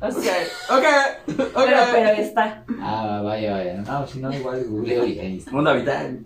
[0.00, 0.34] O sea,
[0.68, 0.84] ok,
[1.26, 1.34] ok.
[1.54, 2.62] pero, pero está.
[2.78, 3.74] Ah, vaya, vaya.
[3.80, 5.42] No, si no, igual googleo y.
[5.50, 6.18] Mundo vital.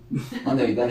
[0.44, 0.90] ¿Dónde evitar?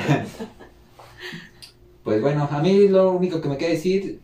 [2.01, 4.21] Pues bueno, a mí lo único que me queda decir.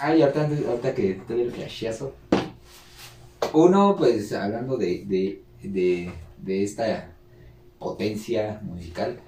[0.00, 0.40] Ay, ahorita,
[0.70, 2.14] ahorita que te doy el flashazo.
[3.52, 7.10] Uno, pues hablando de, de, de, de esta
[7.78, 9.20] potencia musical,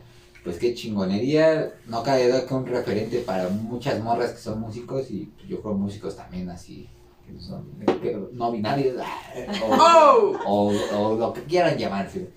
[0.45, 1.73] pues qué chingonería.
[1.87, 5.75] No cabe duda que un referente para muchas morras que son músicos y yo creo
[5.75, 6.89] músicos también así,
[7.27, 7.67] que son
[8.03, 8.97] que no binarios
[9.69, 10.37] o, ¡Oh!
[10.47, 12.31] o, o lo que quieran llamarse.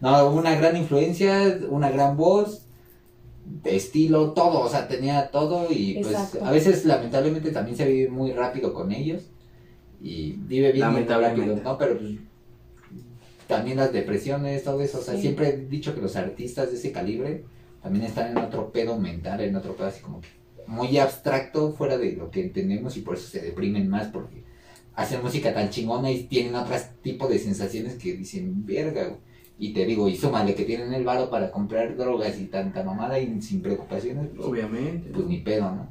[0.00, 2.68] No, una gran influencia, una gran voz,
[3.62, 6.44] de estilo, todo, o sea, tenía todo y pues Exacto.
[6.44, 9.24] a veces lamentablemente también se vive muy rápido con ellos
[10.00, 11.40] y vive bien Lamentablemente.
[11.54, 11.78] rápido, ¿no?
[11.78, 12.10] Pero pues,
[13.48, 15.22] también las depresiones, todo eso, o sea, Sí.
[15.22, 17.44] siempre he dicho que los artistas de ese calibre
[17.82, 20.28] también están en otro pedo mental, en otro pedo así como que
[20.66, 24.44] muy abstracto fuera de lo que entendemos y por eso se deprimen más porque
[24.94, 29.20] hacen música tan chingona y tienen otro tipo de sensaciones que dicen, verga, güey".
[29.60, 33.18] Y te digo, y súmale que tienen el varo para comprar drogas y tanta mamada
[33.18, 35.10] y sin preocupaciones, pues, Obviamente.
[35.12, 35.88] pues ni pedo, ¿no?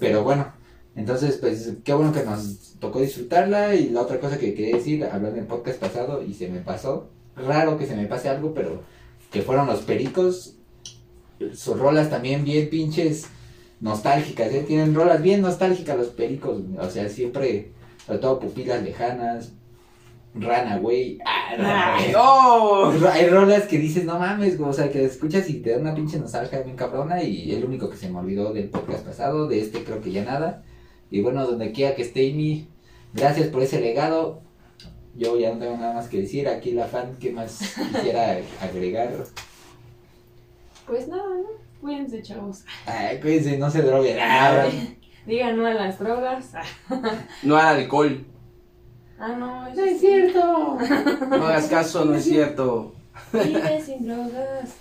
[0.00, 0.52] Pero bueno,
[0.94, 5.04] entonces pues qué bueno que nos tocó disfrutarla y la otra cosa que quería decir,
[5.04, 8.52] hablando en el podcast pasado y se me pasó, raro que se me pase algo,
[8.54, 8.82] pero
[9.30, 10.56] que fueron los pericos,
[11.54, 13.26] sus rolas también bien pinches
[13.80, 14.64] nostálgicas, ¿eh?
[14.66, 17.72] tienen rolas bien nostálgicas los pericos, o sea, siempre,
[18.06, 19.52] sobre todo pupilas lejanas,
[20.34, 22.14] Runaway, ah, Runaway.
[22.16, 22.92] ¡Oh!
[23.12, 25.94] Hay rolas que dices, no mames, güey, o sea, que escuchas y te da una
[25.94, 29.60] pinche nostalgia bien cabrona y el único que se me olvidó del podcast pasado, de
[29.60, 30.62] este creo que ya nada.
[31.12, 32.66] Y bueno, donde quiera que esté Amy,
[33.12, 34.40] gracias por ese legado.
[35.14, 37.58] Yo ya no tengo nada más que decir, aquí la fan, ¿qué más
[37.92, 39.12] quisiera agregar?
[40.86, 41.48] Pues nada, ¿no?
[41.82, 42.64] Cuídense, chavos.
[42.86, 44.16] Ay, cuídense, no se droguen.
[44.22, 44.64] Ah,
[45.26, 46.52] Digan no a las drogas.
[47.42, 48.24] No al alcohol.
[49.18, 50.06] Ah, no, eso no es sí.
[50.06, 50.78] cierto.
[51.28, 52.94] No hagas caso, no es cierto.
[53.34, 54.76] Vive sin drogas.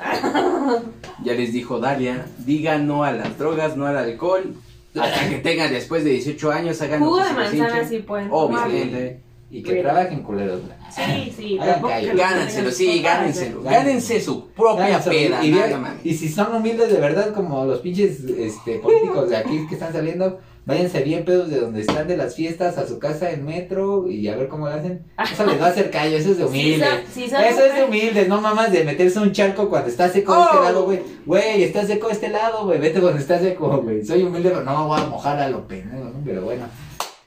[1.25, 4.55] Ya les dijo Dalia, diga no a las drogas, no al alcohol.
[4.99, 8.27] Hasta que tengan después de 18 años, hagan Jugo lo que de manzana sí pueden.
[8.31, 9.19] Obviamente.
[9.49, 10.61] Y que trabajen culeros.
[10.89, 11.57] Sí, sí.
[11.59, 12.07] Hagan tampoco callo.
[12.07, 13.63] que lo Gánanselo, tengan sí, gánenselo.
[13.63, 15.15] Gánense su propia Gánenselo.
[15.15, 15.45] peda.
[15.45, 19.67] Y, nada y si son humildes de verdad, como los pinches este, políticos de aquí
[19.67, 23.31] que están saliendo, váyanse bien pedos de donde están de las fiestas a su casa
[23.31, 25.03] en metro y a ver cómo lo hacen.
[25.31, 26.85] Eso les va a hacer callo, eso es de Sí, humilde.
[26.85, 27.85] sa- sí sabe Eso es de hacer.
[27.85, 30.63] humilde, no mamas de meterse un charco cuando está seco de este Oh.
[30.63, 30.99] lado, güey.
[31.25, 32.79] Güey, está seco de este lado, güey.
[32.79, 34.05] Vete cuando está seco, güey.
[34.05, 36.13] Soy humilde, pero no voy a mojar a lo pendejo, ¿no?
[36.25, 36.65] Pero bueno.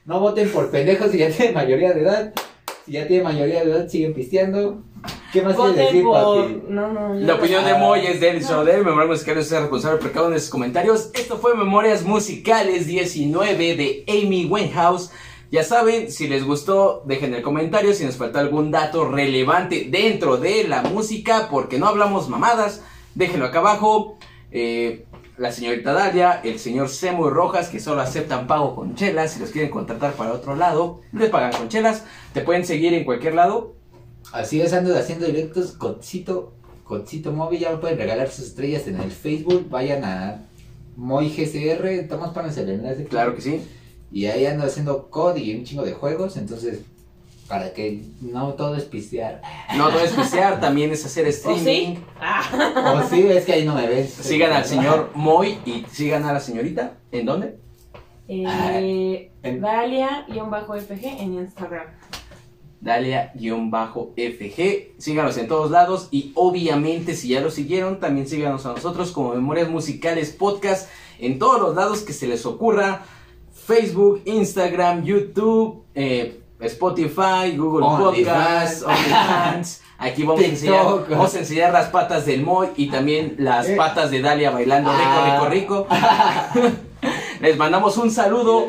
[0.06, 2.32] No voten por pendejos si ya tienen mayoría de edad.
[2.86, 4.82] Si ya tienen mayoría de edad, siguen pisteando.
[5.34, 6.42] ¿Qué más quieres decir, por.
[6.42, 6.62] papi?
[6.68, 7.14] No, no.
[7.14, 7.78] La opinión de Ah.
[7.78, 8.84] Moy es de él y solo de él.
[8.84, 11.10] Memorias Musicales es responsable por cada uno de sus comentarios.
[11.12, 15.10] Esto fue Memorias Musicales 19 de Amy Winehouse.
[15.50, 20.36] Ya saben, si les gustó, dejen el comentario si nos faltó algún dato relevante dentro
[20.36, 22.82] de la música, porque no hablamos mamadas.
[23.14, 24.16] Déjenlo acá abajo.
[24.52, 25.04] Eh,
[25.36, 29.32] la señorita Dalia, el señor Semo y Rojas, que solo aceptan pago con chelas.
[29.32, 32.04] Si los quieren contratar para otro lado, les pagan con chelas.
[32.32, 33.74] Te pueden seguir en cualquier lado.
[34.32, 35.72] Así es, ando haciendo directos.
[35.72, 36.52] Codcito,
[36.84, 39.68] Codcito Móvil, ya me pueden regalar sus estrellas en el Facebook.
[39.70, 40.42] Vayan a
[40.96, 43.04] Moy GCR, estamos para el enlace.
[43.04, 43.62] Claro que sí.
[44.12, 46.80] Y ahí ando haciendo COD y un chingo de juegos, entonces,
[47.48, 49.42] para que no todo es pistear.
[49.76, 51.64] No todo es pistear, también es hacer ¿O streaming.
[51.64, 51.98] sí?
[52.20, 52.94] Ah.
[53.04, 54.10] O sí, es que ahí no me ves.
[54.10, 56.92] Sigan al señor Moy y sigan a la señorita.
[57.10, 57.58] ¿En dónde?
[58.28, 61.86] Eh, En- Dalia-FG en Instagram.
[62.80, 64.94] Dalia-FG.
[64.98, 66.08] Síganos en todos lados.
[66.10, 70.88] Y obviamente, si ya lo siguieron, también síganos a nosotros como Memorias Musicales Podcast.
[71.18, 73.02] En todos los lados que se les ocurra.
[73.52, 77.86] Facebook, Instagram, YouTube, eh, Spotify, Google.
[77.86, 79.80] Podcasts, OnlyFans.
[79.96, 81.08] Aquí vamos a, enseñar, TikTok.
[81.10, 83.76] vamos a enseñar las patas del Moy y también las Eh.
[83.76, 85.46] patas de Dalia bailando Ah.
[85.48, 86.68] rico, rico, rico.
[87.40, 88.66] Les mandamos un saludo.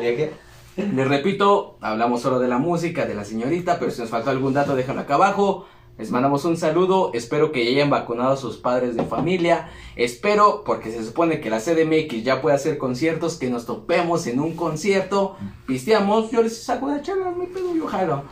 [0.76, 4.52] Les repito, hablamos solo de la música, de la señorita, pero si nos faltó algún
[4.52, 5.66] dato, déjalo acá abajo.
[5.96, 10.62] Les mandamos un saludo, espero que ya hayan vacunado a sus padres de familia, espero,
[10.66, 14.54] porque se supone que la CDMX ya puede hacer conciertos, que nos topemos en un
[14.54, 18.24] concierto, pisteamos, yo les saco una chela, me pedo, yo jalo.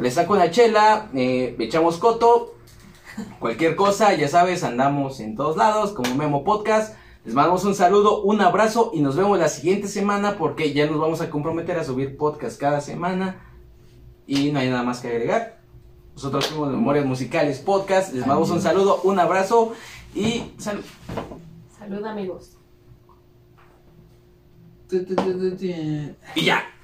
[0.00, 2.56] Les saco una chela, eh, echamos coto,
[3.38, 6.96] cualquier cosa, ya sabes, andamos en todos lados, como Memo Podcast.
[7.24, 11.00] Les mandamos un saludo, un abrazo y nos vemos la siguiente semana porque ya nos
[11.00, 13.40] vamos a comprometer a subir podcast cada semana
[14.26, 15.60] y no hay nada más que agregar.
[16.14, 18.12] Nosotros somos Memorias Musicales Podcast.
[18.12, 19.72] Les mandamos un saludo, un abrazo
[20.14, 20.84] y salud.
[21.78, 22.58] Salud amigos.
[26.34, 26.74] Y ya.